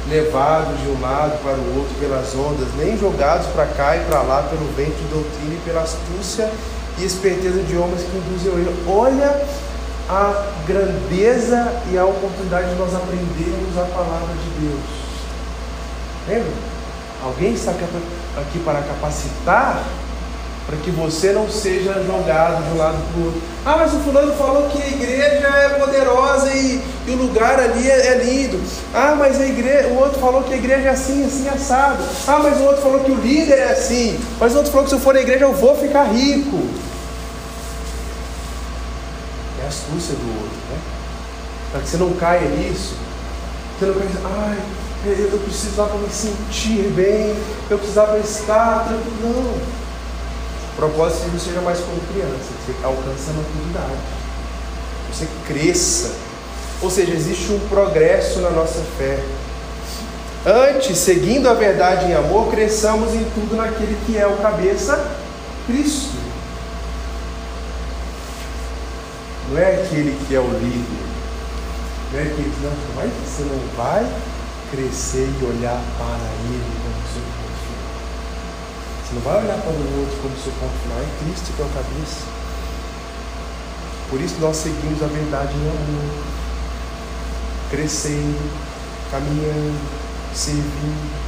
[0.09, 4.21] levados de um lado para o outro pelas ondas, nem jogados para cá e para
[4.23, 6.51] lá pelo vento de doutrina e pela astúcia
[6.99, 8.75] e esperteza de homens que induzem o erro.
[8.87, 9.43] Olha
[10.09, 14.81] a grandeza e a oportunidade de nós aprendermos a palavra de Deus.
[16.29, 16.53] Lembra?
[17.23, 19.83] Alguém está aqui para capacitar
[20.67, 23.43] para que você não seja jogado de um lado para o outro.
[23.67, 27.91] Ah, mas o fulano falou que a igreja é poderosa e, e o lugar ali
[27.91, 28.61] é, é, lindo.
[28.95, 32.03] Ah, mas a igreja, o outro falou que a igreja é assim, assim, assado.
[32.27, 34.19] Ah, mas o outro falou que o líder é assim.
[34.41, 36.67] Mas o outro falou que se eu for na igreja eu vou ficar rico.
[39.65, 40.79] É astúcia do outro, né?
[41.73, 42.95] Para que você não caia nisso.
[43.79, 44.59] Você não caia ai,
[45.07, 47.35] eu precisava me sentir bem,
[47.71, 49.19] eu precisava estar tranquilo.
[49.23, 49.85] Não.
[50.73, 54.01] O propósito você seja mais como criança, que você alcance a maturidade,
[55.13, 56.13] você cresça.
[56.83, 59.23] Ou seja, existe um progresso na nossa fé.
[60.45, 65.17] Antes, seguindo a verdade em amor, cresçamos em tudo naquele que é o cabeça,
[65.67, 66.14] Cristo.
[69.55, 71.07] Não é aquele que é o líder.
[72.13, 74.05] Não é aquele que não, você não vai
[74.73, 76.85] crescer e olhar para ele
[79.15, 82.27] não vai olhar para o outro como seu final, é Cristo que é o cabeça.
[84.11, 86.25] Por isso nós seguimos a verdade em amor,
[87.71, 88.51] crescendo,
[89.13, 89.79] caminhando,
[90.35, 91.24] servindo.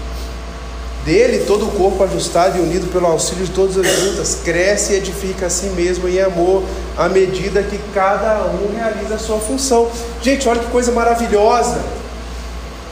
[1.07, 4.97] Dele, todo o corpo ajustado e unido pelo auxílio de todas as juntas, cresce e
[4.97, 6.65] edifica a si mesmo em amor,
[6.99, 9.89] à medida que cada um realiza a sua função.
[10.21, 11.79] Gente, olha que coisa maravilhosa!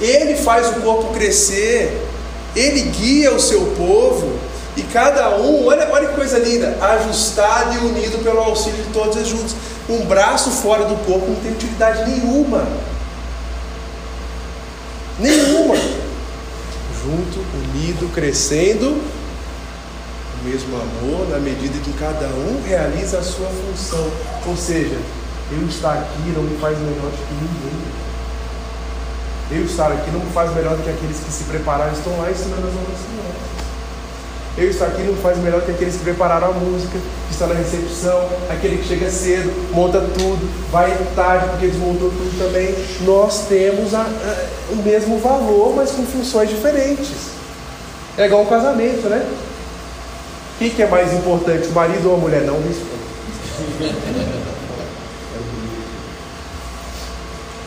[0.00, 2.06] Ele faz o corpo crescer,
[2.54, 4.38] ele guia o seu povo,
[4.76, 9.16] e cada um, olha, olha que coisa linda, ajustado e unido pelo auxílio de todos
[9.16, 9.56] eles juntos.
[9.88, 12.64] Um braço fora do corpo não tem utilidade nenhuma.
[15.18, 16.03] Nenhuma.
[17.04, 17.38] Junto,
[17.68, 18.86] unido, crescendo,
[20.40, 24.10] o mesmo amor, na medida que cada um realiza a sua função.
[24.46, 24.96] Ou seja,
[25.52, 28.04] eu estar aqui não me faz melhor do que ninguém.
[29.50, 32.30] Eu estar aqui não me faz melhor do que aqueles que se prepararam estão lá
[32.30, 33.23] ensinando as outras.
[34.56, 37.54] Eu estou aqui não faz melhor que aqueles que prepararam a música, que estão na
[37.54, 42.72] recepção, aquele que chega cedo, monta tudo, vai tarde porque desmontou tudo também.
[43.00, 47.34] Nós temos a, a, o mesmo valor, mas com funções diferentes.
[48.16, 49.28] É igual um casamento, né?
[50.54, 52.42] O que, que é mais importante, o marido ou a mulher?
[52.42, 52.94] Não responde.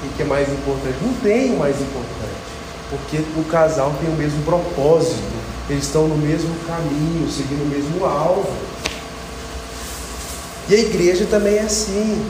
[0.06, 0.96] O que é mais importante?
[1.02, 2.38] Não tem o mais importante,
[2.90, 5.37] porque o casal tem o mesmo propósito
[5.70, 8.50] eles estão no mesmo caminho, seguindo o mesmo alvo.
[10.70, 12.26] E a igreja também é assim.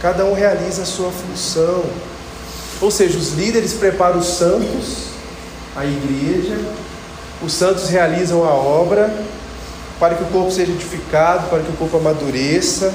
[0.00, 1.84] Cada um realiza a sua função.
[2.80, 5.08] Ou seja, os líderes preparam os santos,
[5.74, 6.56] a igreja,
[7.42, 9.12] os santos realizam a obra
[9.98, 12.92] para que o corpo seja edificado, para que o corpo amadureça,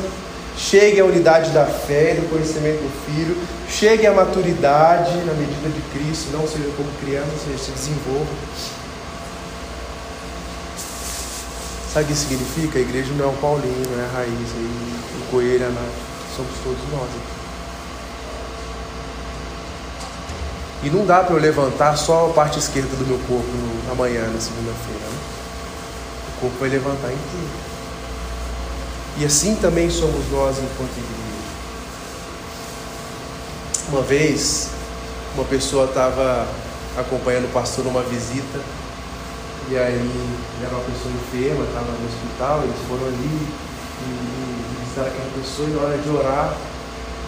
[0.57, 3.37] chegue à unidade da fé e do conhecimento do Filho,
[3.69, 8.31] chegue à maturidade na medida de Cristo, não seja como criança, seja, se desenvolva.
[11.93, 12.79] Sabe o que significa?
[12.79, 15.69] A igreja não é o Paulinho, não é a raiz, e o coelho, a
[16.35, 17.07] somos todos nós.
[20.81, 23.47] E não dá para eu levantar só a parte esquerda do meu corpo
[23.91, 24.99] amanhã, na segunda-feira.
[25.01, 25.17] Né?
[26.35, 27.73] O corpo vai levantar inteiro.
[29.19, 31.13] E assim também somos nós enquanto igreja.
[33.89, 34.69] Uma vez,
[35.35, 36.47] uma pessoa estava
[36.97, 38.59] acompanhando o pastor numa visita
[39.69, 43.47] e aí era uma pessoa enferma, estava no hospital, eles foram ali
[44.01, 46.53] e, e visitaram aquela pessoa e na hora de orar,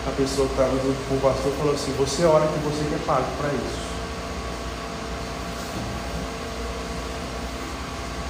[0.06, 3.00] a pessoa que estava junto com o pastor falou assim, você ora que você quer
[3.06, 3.86] pago para isso.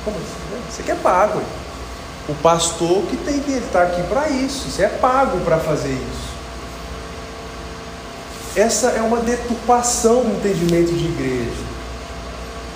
[0.06, 0.62] Como assim?
[0.70, 1.42] Você quer pago.
[2.30, 4.70] O pastor que tem que estar aqui para isso.
[4.70, 6.36] Você é pago para fazer isso.
[8.56, 11.75] Essa é uma deturpação do entendimento de igreja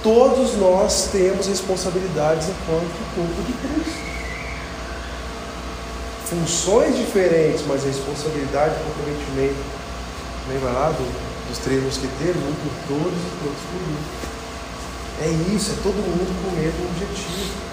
[0.03, 4.09] todos nós temos responsabilidades enquanto corpo de Cristo.
[6.25, 9.79] Funções diferentes, mas responsabilidade e comprometimento.
[10.47, 12.41] Lembra lá do, dos três mosqueteiros?
[12.41, 14.29] Um por todos e todos por um.
[15.21, 17.69] É isso, é todo mundo com o mesmo objetivo.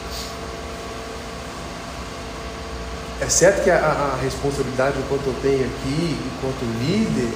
[3.21, 7.33] É certo que a, a responsabilidade enquanto eu tenho aqui, enquanto líder,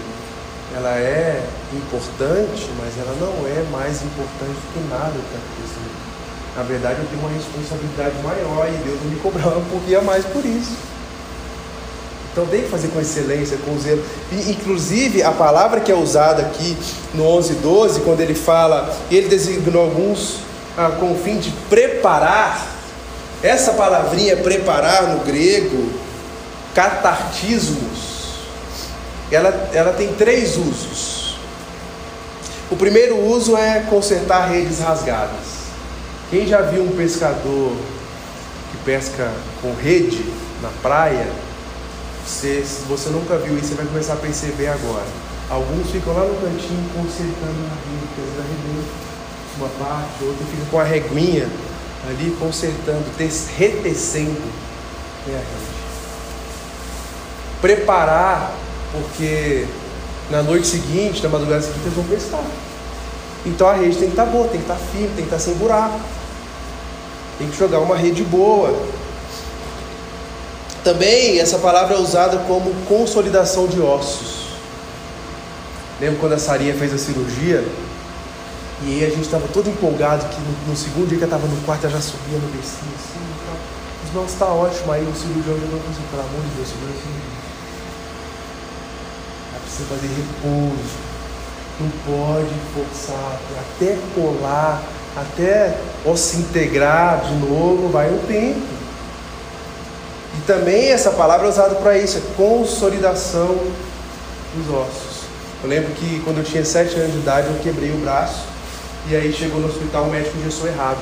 [0.76, 1.42] ela é
[1.72, 6.00] importante, mas ela não é mais importante do que nada que está acontecendo.
[6.56, 10.24] Na verdade, eu tenho uma responsabilidade maior e Deus me cobrava um pouquinho a mais
[10.24, 10.90] por isso.
[12.32, 14.04] Então tem que fazer com excelência, com zelo.
[14.30, 16.76] E, inclusive, a palavra que é usada aqui
[17.12, 20.36] no 11, 12, quando ele fala, ele designou alguns
[20.78, 22.66] ah, com o fim de preparar,
[23.42, 25.90] essa palavrinha preparar no grego,
[26.74, 28.09] catartismos,
[29.30, 31.38] ela, ela tem três usos.
[32.70, 35.60] O primeiro uso é consertar redes rasgadas.
[36.30, 37.72] Quem já viu um pescador
[38.70, 40.24] que pesca com rede
[40.62, 41.26] na praia,
[42.24, 45.06] você, se você nunca viu isso, você vai começar a perceber agora.
[45.48, 48.86] Alguns ficam lá no cantinho consertando a rede,
[49.58, 51.48] uma parte, outro fica com a reguinha
[52.08, 54.40] ali consertando, retecendo
[55.26, 55.80] a rede.
[57.60, 58.52] Preparar
[58.92, 59.66] porque
[60.30, 62.44] na noite seguinte, na madrugada seguinte, eles vão pescar.
[63.44, 65.54] Então a rede tem que estar boa, tem que estar firme, tem que estar sem
[65.54, 65.98] buraco.
[67.38, 68.74] Tem que jogar uma rede boa.
[70.84, 74.50] Também essa palavra é usada como consolidação de ossos.
[76.00, 77.64] Lembra quando a Sarinha fez a cirurgia?
[78.82, 81.46] E aí a gente estava todo empolgado que no, no, segundo dia que ela estava
[81.46, 83.20] no quarto, ela já subia no bercinho assim
[84.10, 84.92] e nossa, está ótimo.
[84.92, 87.39] Aí o cirurgião já falou assim, pelo amor de Deus, segura assim
[89.70, 91.10] precisa fazer repouso.
[91.78, 94.82] Não pode forçar, até colar,
[95.16, 98.60] até ou se integrar de novo, vai um tempo.
[100.36, 103.56] E também essa palavra é usada para isso, é consolidação
[104.54, 105.20] dos ossos.
[105.62, 108.44] Eu lembro que quando eu tinha sete anos de idade eu quebrei o braço
[109.08, 110.98] e aí chegou no hospital o médico engessou errado.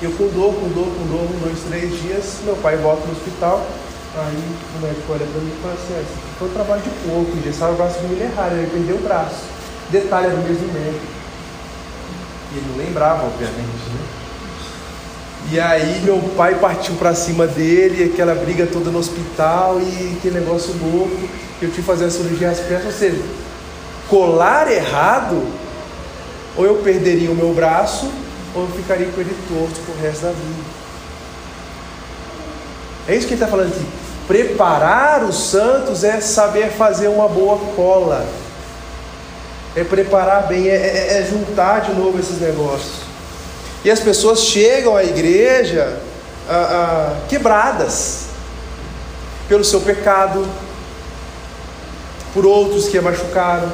[0.00, 3.12] Eu com dor, com dor, com dor, um, dois, três dias, meu pai volta no
[3.12, 3.66] hospital,
[4.16, 6.90] Aí o médico olha para mim e fala assim, ah, isso foi um trabalho de
[7.08, 9.42] pouco, engessaram o braço mulher errado, ele perdeu o braço.
[9.90, 11.06] Detalhe, era o mesmo médico.
[12.52, 14.18] E ele não lembrava, obviamente, né?
[15.50, 20.40] E aí meu pai partiu para cima dele, aquela briga toda no hospital e aquele
[20.40, 21.28] negócio louco,
[21.62, 23.22] eu tive que fazer a cirurgia às pernas, ou seja,
[24.08, 25.42] colar errado,
[26.56, 28.10] ou eu perderia o meu braço,
[28.54, 30.77] ou eu ficaria com ele torto pro resto da vida.
[33.08, 33.86] É isso que ele está falando aqui.
[34.26, 38.26] Preparar os santos é saber fazer uma boa cola.
[39.74, 43.08] É preparar bem, é, é, é juntar de novo esses negócios.
[43.84, 45.98] E as pessoas chegam à igreja
[47.28, 48.26] quebradas
[49.48, 50.46] pelo seu pecado,
[52.34, 53.70] por outros que a machucaram,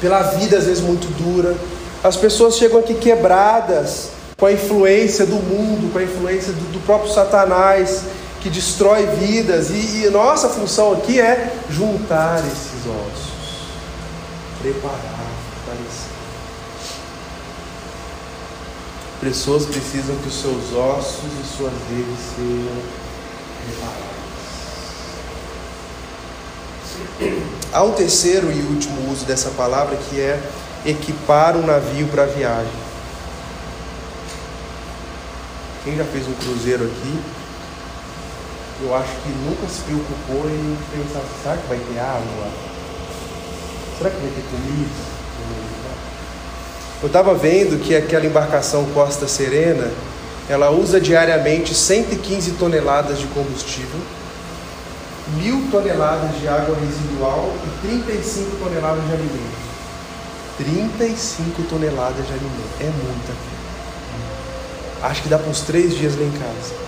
[0.00, 1.54] pela vida às vezes muito dura.
[2.02, 4.10] As pessoas chegam aqui quebradas
[4.42, 8.02] com a influência do mundo, com a influência do, do próprio Satanás,
[8.40, 9.70] que destrói vidas.
[9.70, 13.30] E, e nossa função aqui é juntar esses ossos,
[14.60, 14.98] preparar,
[15.54, 16.10] fortalecer.
[19.20, 22.82] Pessoas precisam que os seus ossos e suas redes sejam
[23.64, 24.12] preparados.
[27.72, 30.42] Há um terceiro e último uso dessa palavra que é
[30.84, 32.81] equipar um navio para a viagem.
[35.84, 37.20] Quem já fez um cruzeiro aqui,
[38.82, 42.48] eu acho que nunca se preocupou em pensar, será que vai ter água?
[43.98, 45.12] Será que vai ter comida?
[47.02, 49.90] Eu estava vendo que aquela embarcação Costa Serena,
[50.48, 54.00] ela usa diariamente 115 toneladas de combustível,
[55.36, 59.62] mil toneladas de água residual e 35 toneladas de alimento.
[60.58, 62.70] 35 toneladas de alimento.
[62.78, 63.61] É muita.
[65.02, 66.82] Acho que dá para uns três dias lá em casa.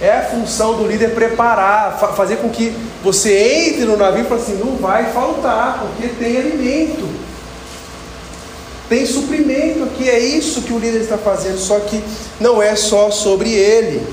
[0.00, 4.40] É a função do líder preparar, fazer com que você entre no navio e fale
[4.40, 7.08] assim: não vai faltar, porque tem alimento,
[8.88, 10.10] tem suprimento aqui.
[10.10, 12.02] É isso que o líder está fazendo, só que
[12.40, 14.04] não é só sobre ele.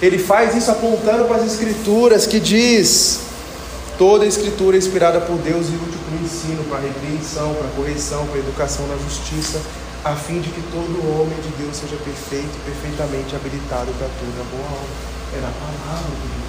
[0.00, 3.23] Ele faz isso apontando para as Escrituras que diz:
[3.98, 7.54] toda a Escritura é inspirada por Deus e útil para o ensino, para a repreensão,
[7.54, 9.60] para a correção, para a educação na justiça
[10.04, 14.68] a fim de que todo homem de Deus seja perfeito, perfeitamente habilitado para toda boa
[14.68, 15.14] obra.
[15.32, 16.44] É na palavra que Deus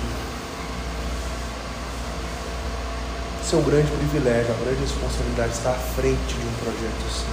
[3.42, 7.32] Isso é um grande privilégio, uma grande responsabilidade estar à frente de um projeto assim.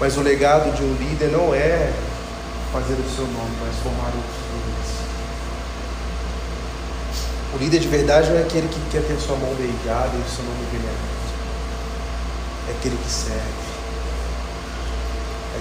[0.00, 1.92] Mas o legado de um líder não é
[2.72, 4.75] fazer o seu nome, mas formar outros líderes.
[7.54, 10.28] O líder de verdade não é aquele que quer ter sua mão beijada e o
[10.28, 11.16] seu nome venerado.
[12.68, 13.76] É aquele que serve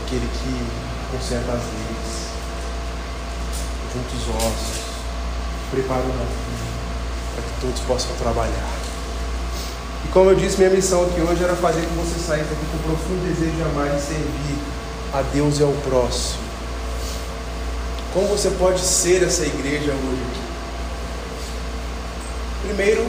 [0.05, 2.29] aquele que conserta as leis,
[3.93, 4.81] junta os ossos,
[5.71, 6.75] prepara o navio
[7.33, 8.69] para que todos possam trabalhar.
[10.03, 12.65] E como eu disse, minha missão aqui hoje era fazer com que você saísse aqui
[12.71, 14.57] com um profundo desejo de amar e servir
[15.13, 16.45] a Deus e ao próximo.
[18.13, 20.54] Como você pode ser essa igreja hoje aqui?
[22.65, 23.05] Primeiro,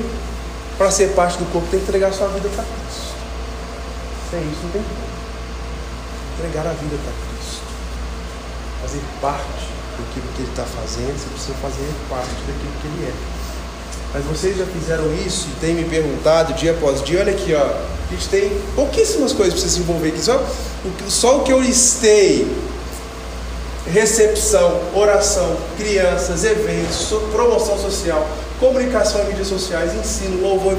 [0.76, 3.14] para ser parte do corpo, tem que entregar sua vida para Cristo.
[4.30, 5.06] Sem isso, não tem como.
[6.38, 7.62] Entregar a vida para Cristo,
[8.82, 13.36] fazer parte daquilo que Ele está fazendo, você precisa fazer parte daquilo que Ele é.
[14.12, 17.62] Mas vocês já fizeram isso e têm me perguntado dia após dia, olha aqui, ó,
[17.62, 20.44] a gente tem pouquíssimas coisas para você se envolver aqui, só,
[21.08, 22.46] só o que eu listei,
[23.92, 28.26] recepção, oração, crianças, eventos, promoção social,
[28.58, 30.76] comunicação em mídias sociais, ensino, louvor,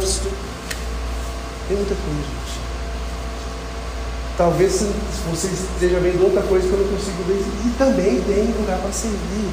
[1.67, 2.37] tem muita coisa.
[4.37, 4.85] Talvez
[5.29, 7.43] você esteja vendo outra coisa que eu não consigo ver.
[7.65, 9.49] E também tem lugar para servir.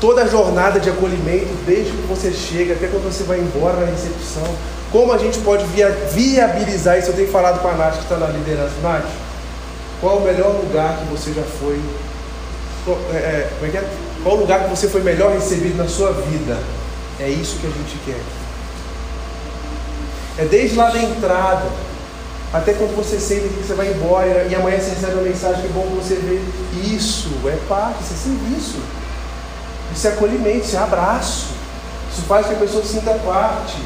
[0.00, 3.86] Toda a jornada de acolhimento, desde que você chega até quando você vai embora na
[3.86, 4.42] recepção.
[4.90, 7.10] Como a gente pode via, viabilizar isso?
[7.10, 8.72] Eu tenho falado com a Nath que está na liderança.
[8.82, 9.06] Nath,
[10.00, 11.78] qual o melhor lugar que você já foi?
[12.86, 13.84] Qual é, é, é é?
[14.22, 16.56] Qual o lugar que você foi melhor recebido na sua vida?
[17.20, 18.20] É isso que a gente quer.
[20.38, 21.66] É desde lá da entrada
[22.52, 25.68] até quando você sente que você vai embora e amanhã você recebe uma mensagem que
[25.68, 26.42] é bom você ver.
[26.84, 28.78] Isso é parte, isso é serviço.
[29.94, 31.46] Isso é acolhimento, isso é abraço.
[32.10, 33.76] Isso faz que a pessoa sinta parte.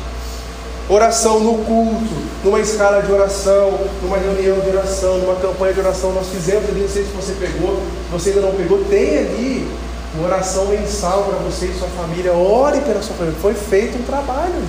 [0.89, 2.15] Oração no culto,
[2.45, 6.13] numa escala de oração, numa reunião de oração, numa campanha de oração.
[6.13, 9.69] Nós fizemos ali, não sei se você pegou, se você ainda não pegou, tem ali
[10.15, 12.33] uma oração mensal para você e sua família.
[12.33, 13.39] Ore pela sua família.
[13.41, 14.63] Foi feito um trabalho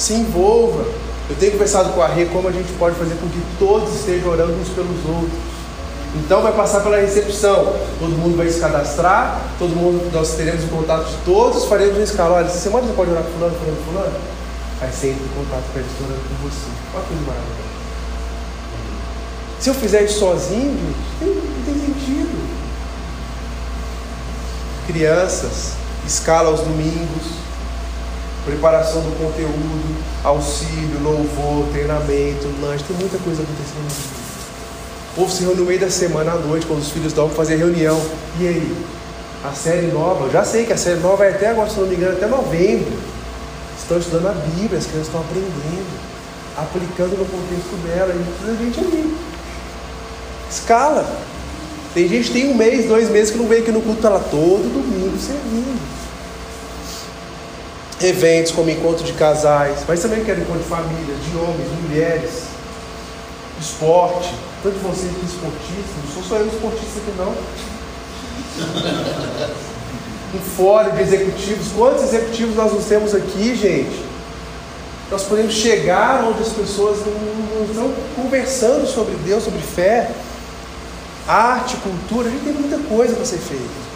[0.00, 0.84] se envolva.
[1.28, 4.30] Eu tenho conversado com a Rê como a gente pode fazer com que todos estejam
[4.30, 5.38] orando uns pelos outros.
[6.16, 10.68] Então vai passar pela recepção, todo mundo vai se cadastrar, todo mundo, nós teremos o
[10.68, 12.36] contato de todos, faremos uma escala.
[12.36, 14.16] Olha, essa semana você pode orar com fulano, fulano, fulano?
[14.80, 16.66] Aí você entra em contato com a editora com você.
[16.94, 17.70] Olha que coisa.
[19.60, 21.74] Se eu fizer isso sozinho, não tem
[24.90, 25.74] Crianças,
[26.04, 27.22] escala aos domingos,
[28.44, 34.20] preparação do conteúdo, auxílio, louvor, treinamento, lanche, tem muita coisa acontecendo.
[35.12, 37.54] O povo se reúne no meio da semana à noite, quando os filhos dormem, fazer
[37.54, 38.00] reunião.
[38.40, 38.76] E aí?
[39.44, 41.86] A série nova, eu já sei que a série nova é até agora, se não
[41.86, 42.92] me engano, até novembro.
[43.78, 46.00] estão estudando a Bíblia, as crianças estão aprendendo,
[46.56, 49.16] aplicando no contexto dela, e de gente ali.
[50.50, 51.29] Escala.
[51.92, 54.10] Tem gente que tem um mês, dois meses que não vem aqui no culto, está
[54.10, 55.76] lá todo domingo servindo.
[58.00, 62.44] Eventos como encontro de casais, mas também quero encontro de famílias, de homens, mulheres,
[63.60, 64.32] esporte.
[64.62, 67.34] Tanto vocês que esportistas, não sou só eu esportista aqui não.
[70.32, 71.72] Um fórum de executivos.
[71.76, 74.00] Quantos executivos nós não temos aqui, gente?
[75.10, 80.08] Nós podemos chegar onde as pessoas não estão conversando sobre Deus, sobre fé
[81.30, 83.90] arte, cultura, a gente tem muita coisa para ser feita.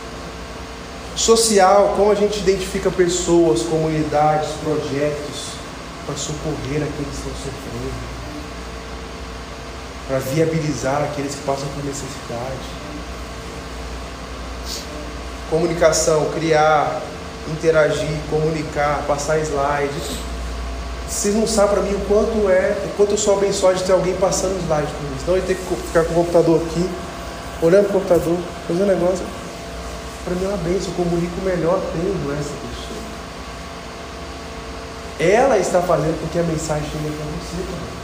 [1.16, 5.54] Social, como a gente identifica pessoas, comunidades, projetos
[6.06, 8.14] para socorrer aqueles que estão sofrendo,
[10.06, 12.84] para viabilizar aqueles que passam por necessidade.
[15.50, 17.00] Comunicação, criar,
[17.52, 20.18] interagir, comunicar, passar slides.
[21.08, 23.92] Vocês não sabem para mim o quanto é, o quanto eu sou abençoado de ter
[23.92, 25.16] alguém passando slide por mim.
[25.20, 26.90] Senão eu ter que ficar com o computador aqui
[27.64, 28.38] olhando para o computador,
[28.68, 29.24] fazendo negócio.
[30.24, 33.04] Para mim é uma bênção, eu comunico melhor tendo essa pessoa.
[35.18, 37.94] Ela está fazendo com que a mensagem chegue para você também.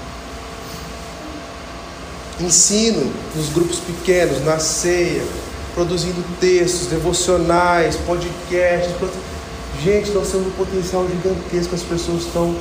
[2.47, 5.23] Ensino nos grupos pequenos, na ceia,
[5.75, 8.95] produzindo textos, devocionais, podcasts.
[9.83, 12.55] Gente, nós temos um potencial gigantesco, as pessoas estão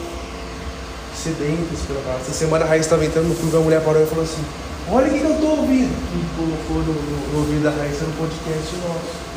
[1.15, 2.21] sedentas pela palavra.
[2.21, 4.43] Essa semana a Raiz estava entrando no clube, a mulher parou e falou assim:
[4.91, 5.91] Olha o que eu estou ouvindo.
[6.15, 9.29] E colocou no, no, no ouvido da Raíssa no podcast nosso.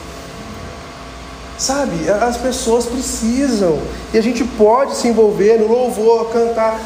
[1.59, 3.79] Sabe, as pessoas precisam.
[4.15, 6.81] E a gente pode se envolver no louvor, cantar,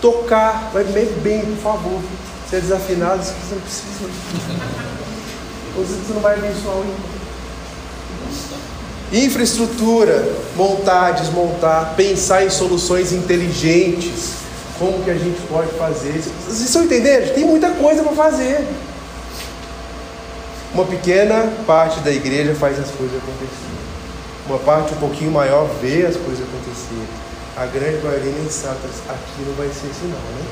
[0.00, 0.70] tocar.
[0.72, 2.00] Vai bem, bem por favor.
[2.48, 4.10] Se é desafinado, você não precisa.
[5.76, 7.18] Você não vai abençoar o.
[9.12, 14.47] Infraestrutura, montar, desmontar, pensar em soluções inteligentes
[14.78, 16.12] como que a gente pode fazer.
[16.12, 17.34] Vocês estão entendendo?
[17.34, 18.66] Tem muita coisa para fazer.
[20.72, 23.78] Uma pequena parte da igreja faz as coisas acontecerem.
[24.46, 27.08] Uma parte um pouquinho maior vê as coisas acontecerem.
[27.56, 30.46] A grande maioria nem sabe, aqui não vai ser assim não, né?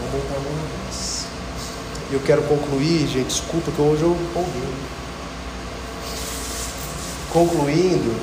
[0.00, 1.26] Vamos botar a mão na vez.
[2.12, 4.62] Eu quero concluir, gente, desculpa que hoje eu empolguei.
[7.32, 8.14] Concluindo,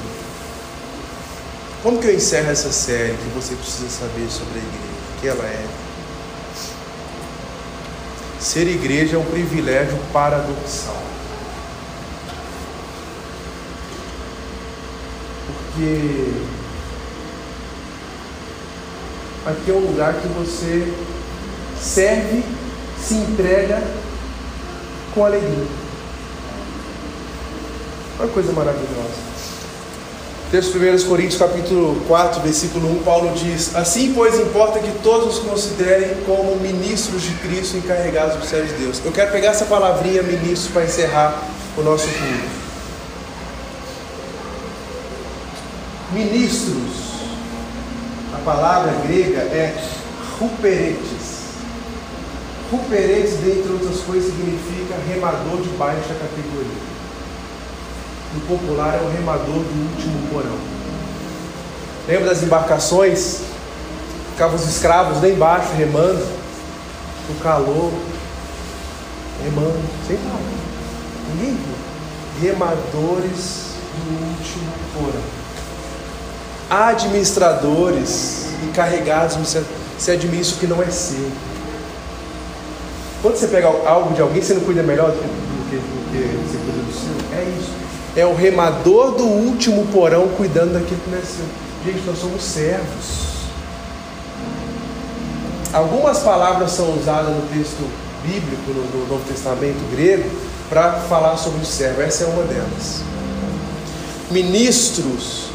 [1.82, 4.90] como que eu encerro essa série que você precisa saber sobre a igreja?
[5.16, 5.66] O que ela é?
[8.40, 11.02] Ser igreja é um privilégio paradoxal.
[15.48, 16.34] Porque
[19.46, 20.94] aqui é um lugar que você
[21.82, 22.44] serve,
[23.02, 23.82] se entrega
[25.14, 25.68] com alegria.
[28.20, 29.29] Uma coisa maravilhosa.
[30.52, 35.44] Texto 1 Coríntios capítulo 4, versículo 1, Paulo diz: Assim, pois, importa que todos os
[35.44, 39.00] considerem como ministros de Cristo encarregados do céu de Deus.
[39.06, 41.40] Eu quero pegar essa palavrinha ministro para encerrar
[41.78, 42.50] o nosso culto.
[46.14, 46.96] Ministros,
[48.34, 49.76] a palavra grega é
[50.40, 51.44] ruperetes.
[52.72, 56.99] Ruperetes, dentre outras coisas, significa remador de baixa categoria
[58.34, 60.58] no popular é o remador do último porão.
[62.08, 63.42] Lembra das embarcações?
[64.32, 66.26] Ficavam os escravos lá embaixo remando,
[67.28, 67.92] no calor,
[69.44, 70.40] remando, sem parar.
[71.34, 72.50] Ninguém viu.
[72.50, 75.24] Remadores do último porão.
[76.70, 81.30] Administradores encarregados, você administra o que não é seu.
[83.22, 86.12] Quando você pega algo de alguém, você não cuida melhor do que, do que, do
[86.12, 87.38] que você cuida do seu?
[87.38, 91.46] É isso é o remador do último porão cuidando daquilo que nasceu.
[91.86, 93.30] Gente, nós somos servos.
[95.72, 97.88] Algumas palavras são usadas no texto
[98.24, 100.30] bíblico, no, no Novo Testamento grego,
[100.70, 102.02] para falar sobre o servo.
[102.02, 103.02] Essa é uma delas.
[104.32, 105.50] Ministros,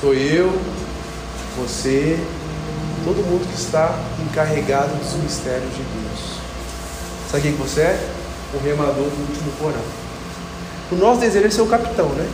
[0.00, 0.52] sou eu,
[1.56, 2.18] você,
[3.04, 6.38] todo mundo que está encarregado dos mistérios de Deus.
[7.30, 8.08] Sabe quem você é?
[8.52, 10.03] O remador do último porão.
[10.92, 12.28] O nosso desejo é ser o capitão, né?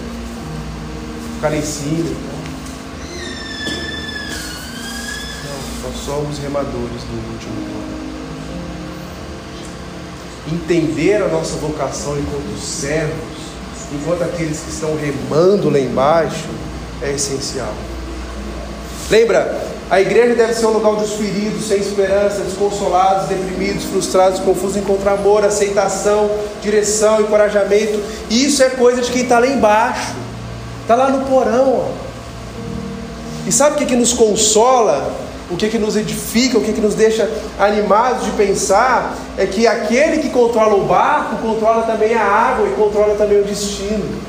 [1.37, 2.11] Ficar lá em cima.
[2.11, 2.41] Então.
[5.45, 8.01] Não, nós somos remadores do último plano.
[10.53, 13.41] Entender a nossa vocação enquanto servos,
[13.93, 16.49] enquanto aqueles que estão remando lá embaixo,
[17.03, 17.75] é essencial.
[19.09, 24.39] Lembra, a igreja deve ser um lugar onde os feridos, sem esperança, desconsolados, deprimidos, frustrados,
[24.39, 26.31] confusos encontram amor, aceitação,
[26.63, 28.01] direção, encorajamento.
[28.31, 30.15] E isso é coisa de quem está lá embaixo,
[30.83, 31.81] está lá no porão.
[31.81, 31.89] Ó.
[33.49, 35.13] E sabe o que, que nos consola?
[35.51, 37.29] O que, que nos edifica, o que, que nos deixa
[37.59, 42.73] animados de pensar é que aquele que controla o barco controla também a água e
[42.75, 44.21] controla também o destino.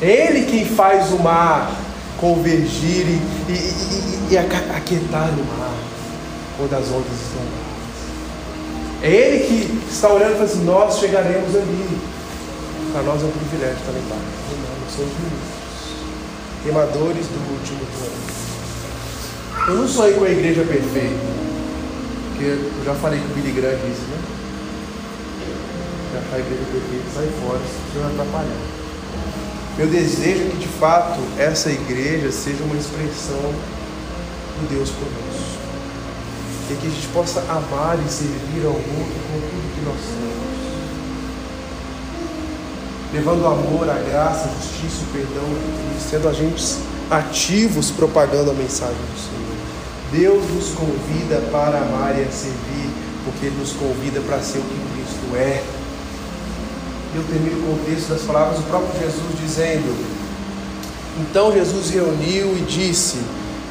[0.00, 1.72] Ele quem faz o mar
[2.20, 3.18] convergir e,
[3.48, 5.74] e, e, e aquietar o mar
[6.56, 7.70] quando as ondas estão lá.
[9.02, 11.98] É Ele que está olhando e assim: Nós chegaremos ali.
[12.92, 14.24] Para nós é um privilégio estar lá embaixo.
[14.84, 15.94] Nós somos ministros,
[16.64, 18.30] remadores do último plano.
[19.68, 21.40] Eu não aí com a igreja perfeita.
[22.30, 24.18] Porque eu já falei que o Billy Graham disse, né?
[26.12, 28.79] Já a igreja perfeita, sai fora, se você atrapalhar.
[29.78, 33.54] Meu desejo é que de fato essa igreja seja uma expressão
[34.60, 35.60] do Deus conosco.
[36.70, 40.40] E que a gente possa amar e servir ao mundo com tudo que nós temos.
[43.12, 45.48] Levando amor, a graça, a justiça, o perdão,
[45.98, 46.78] sendo agentes
[47.10, 49.40] ativos propagando a mensagem do Senhor.
[50.12, 52.90] Deus nos convida para amar e a servir,
[53.24, 55.79] porque Ele nos convida para ser o que Cristo é.
[57.14, 59.94] Eu termino com o texto das palavras do próprio Jesus dizendo:
[61.20, 63.18] Então Jesus reuniu e disse: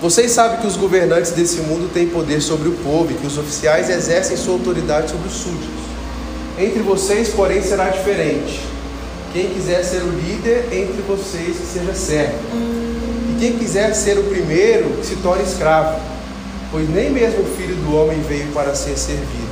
[0.02, 3.38] Vocês sabem que os governantes desse mundo têm poder sobre o povo e que os
[3.38, 5.80] oficiais exercem sua autoridade sobre os súditos.
[6.58, 8.60] Entre vocês, porém, será diferente.
[9.32, 12.38] Quem quiser ser o líder entre vocês, que seja servo.
[12.54, 16.10] E quem quiser ser o primeiro, que se torne escravo
[16.72, 19.50] pois nem mesmo o Filho do Homem veio para ser servido,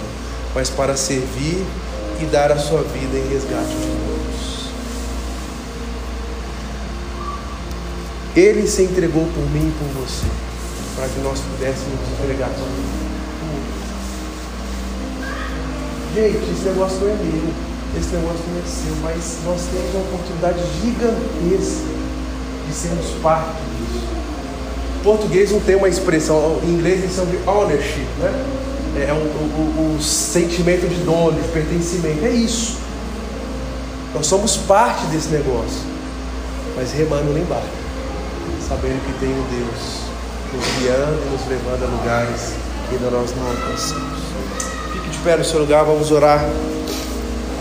[0.53, 1.65] mas para servir
[2.19, 4.67] e dar a sua vida em resgate de muitos.
[8.35, 10.25] Ele se entregou por mim e por você,
[10.95, 13.07] para que nós pudéssemos entregar por ele.
[16.15, 17.53] Gente, esse negócio não é meu,
[17.99, 21.97] esse negócio não é seu, mas nós temos uma oportunidade gigantesca
[22.67, 23.67] de sermos parte
[25.07, 28.66] português não tem uma expressão, em inglês eles chamam de ownership, né?
[28.95, 32.25] É o, o, sentimento de dono, de pertencimento.
[32.25, 32.77] É isso.
[34.13, 35.81] Nós somos parte desse negócio,
[36.75, 37.67] mas remando lá embaixo,
[38.67, 39.97] sabendo que tem um Deus
[40.53, 42.53] nos guiando e nos levando a lugares
[42.89, 44.19] que ainda nós não alcançamos.
[44.93, 46.43] Fique de pé no seu lugar, vamos orar,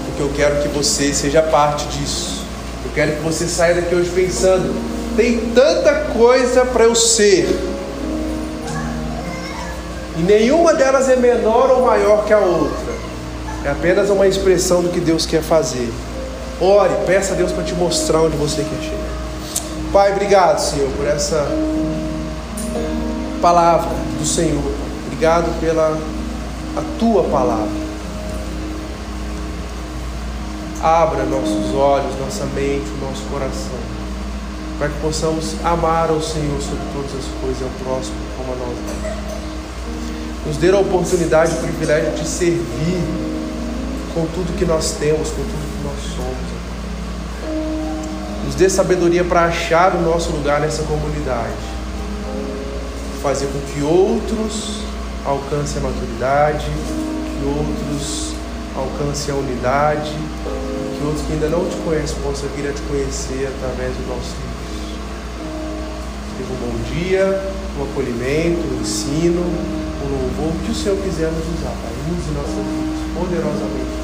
[0.07, 2.45] porque eu quero que você seja parte disso.
[2.85, 7.49] Eu quero que você saia daqui hoje pensando tem tanta coisa para eu ser.
[10.19, 12.95] E nenhuma delas é menor ou maior que a outra.
[13.65, 15.93] É apenas uma expressão do que Deus quer fazer.
[16.61, 19.93] Ore, peça a Deus para te mostrar onde você quer chegar.
[19.93, 21.47] Pai, obrigado, Senhor, por essa
[23.43, 24.63] palavra do Senhor.
[25.07, 25.99] Obrigado pela
[26.77, 27.87] a tua palavra.
[30.83, 33.97] Abra nossos olhos, nossa mente, nosso coração
[34.79, 38.57] para que possamos amar ao Senhor sobre todas as coisas e ao próximo como a
[38.57, 39.36] nós mesmos.
[40.47, 43.03] Nos dê a oportunidade o privilégio de servir
[44.15, 46.47] com tudo que nós temos, com tudo que nós somos.
[48.47, 51.53] Nos dê sabedoria para achar o nosso lugar nessa comunidade,
[53.21, 54.83] fazer com que outros
[55.25, 58.33] alcancem a maturidade, que outros
[58.77, 60.13] alcancem a unidade,
[60.97, 64.47] que outros que ainda não te conhecem possam vir a te conhecer através do nosso
[66.39, 67.43] um bom dia,
[67.79, 69.43] um acolhimento, um ensino,
[70.07, 71.93] um louvor, o que o Senhor quiser nos usar, Pai.
[72.11, 73.97] Use nossas vidas poderosamente.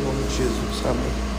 [0.00, 0.86] Em nome de Jesus.
[0.86, 1.29] Amém.